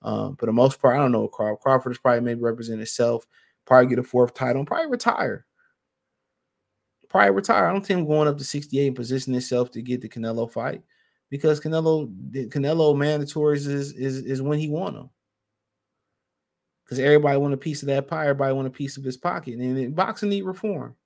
um, 0.00 0.34
for 0.36 0.46
the 0.46 0.52
most 0.52 0.80
part, 0.80 0.96
I 0.96 0.98
don't 0.98 1.12
know 1.12 1.28
Crawford. 1.28 1.60
Crawford 1.60 1.92
is 1.92 1.98
probably 1.98 2.22
maybe 2.22 2.40
represent 2.40 2.78
himself, 2.78 3.26
probably 3.66 3.88
get 3.88 3.98
a 3.98 4.02
fourth 4.02 4.32
title, 4.32 4.60
and 4.60 4.66
probably 4.66 4.90
retire. 4.90 5.44
Probably 7.10 7.32
retire. 7.32 7.66
I 7.66 7.72
don't 7.72 7.84
think 7.84 8.00
him 8.00 8.06
going 8.06 8.28
up 8.28 8.38
to 8.38 8.44
68 8.44 8.86
and 8.86 8.96
position 8.96 9.34
himself 9.34 9.70
to 9.72 9.82
get 9.82 10.00
the 10.00 10.08
Canelo 10.08 10.50
fight 10.50 10.80
because 11.28 11.60
Canelo, 11.60 12.10
Canelo 12.48 12.96
mandatories 12.96 13.68
is 13.68 13.92
is 13.92 14.24
is 14.24 14.40
when 14.40 14.58
he 14.58 14.70
won 14.70 14.94
them 14.94 15.10
because 16.82 16.98
everybody 16.98 17.36
want 17.36 17.52
a 17.52 17.58
piece 17.58 17.82
of 17.82 17.88
that 17.88 18.08
pie. 18.08 18.22
Everybody 18.22 18.54
want 18.54 18.68
a 18.68 18.70
piece 18.70 18.96
of 18.96 19.04
his 19.04 19.18
pocket, 19.18 19.58
and 19.58 19.94
boxing 19.94 20.30
need 20.30 20.44
reform. 20.44 20.96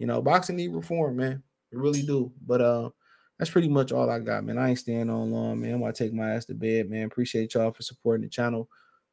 You 0.00 0.08
know, 0.08 0.20
boxing 0.20 0.56
need 0.56 0.72
reform, 0.72 1.16
man. 1.16 1.44
It 1.70 1.78
really 1.78 2.02
do. 2.02 2.32
But 2.44 2.60
uh, 2.60 2.90
that's 3.38 3.50
pretty 3.50 3.68
much 3.68 3.92
all 3.92 4.10
I 4.10 4.18
got, 4.18 4.44
man. 4.44 4.58
I 4.58 4.70
ain't 4.70 4.78
staying 4.78 5.10
on 5.10 5.30
long, 5.30 5.60
man. 5.60 5.74
I'm 5.74 5.80
gonna 5.80 5.92
take 5.92 6.12
my 6.12 6.32
ass 6.32 6.46
to 6.46 6.54
bed, 6.54 6.90
man. 6.90 7.04
Appreciate 7.04 7.54
y'all 7.54 7.72
for 7.72 7.82
supporting 7.82 8.22
the 8.24 8.30
channel. 8.30 8.68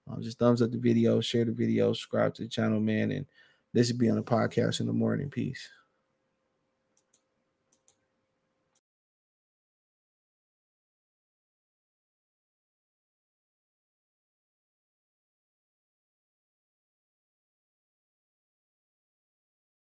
Uh, 0.10 0.20
just 0.20 0.40
thumbs 0.40 0.62
up 0.62 0.72
the 0.72 0.78
video, 0.78 1.22
share 1.22 1.46
the 1.46 1.52
video, 1.52 1.94
subscribe 1.94 2.34
to 2.36 2.44
the 2.44 2.48
channel, 2.48 2.80
man. 2.80 3.12
And 3.12 3.26
this 3.74 3.92
will 3.92 4.00
be 4.00 4.10
on 4.10 4.18
the 4.18 4.24
podcast 4.24 4.80
in 4.80 4.88
the 4.88 4.94
morning. 4.94 5.30
Peace. 5.30 5.68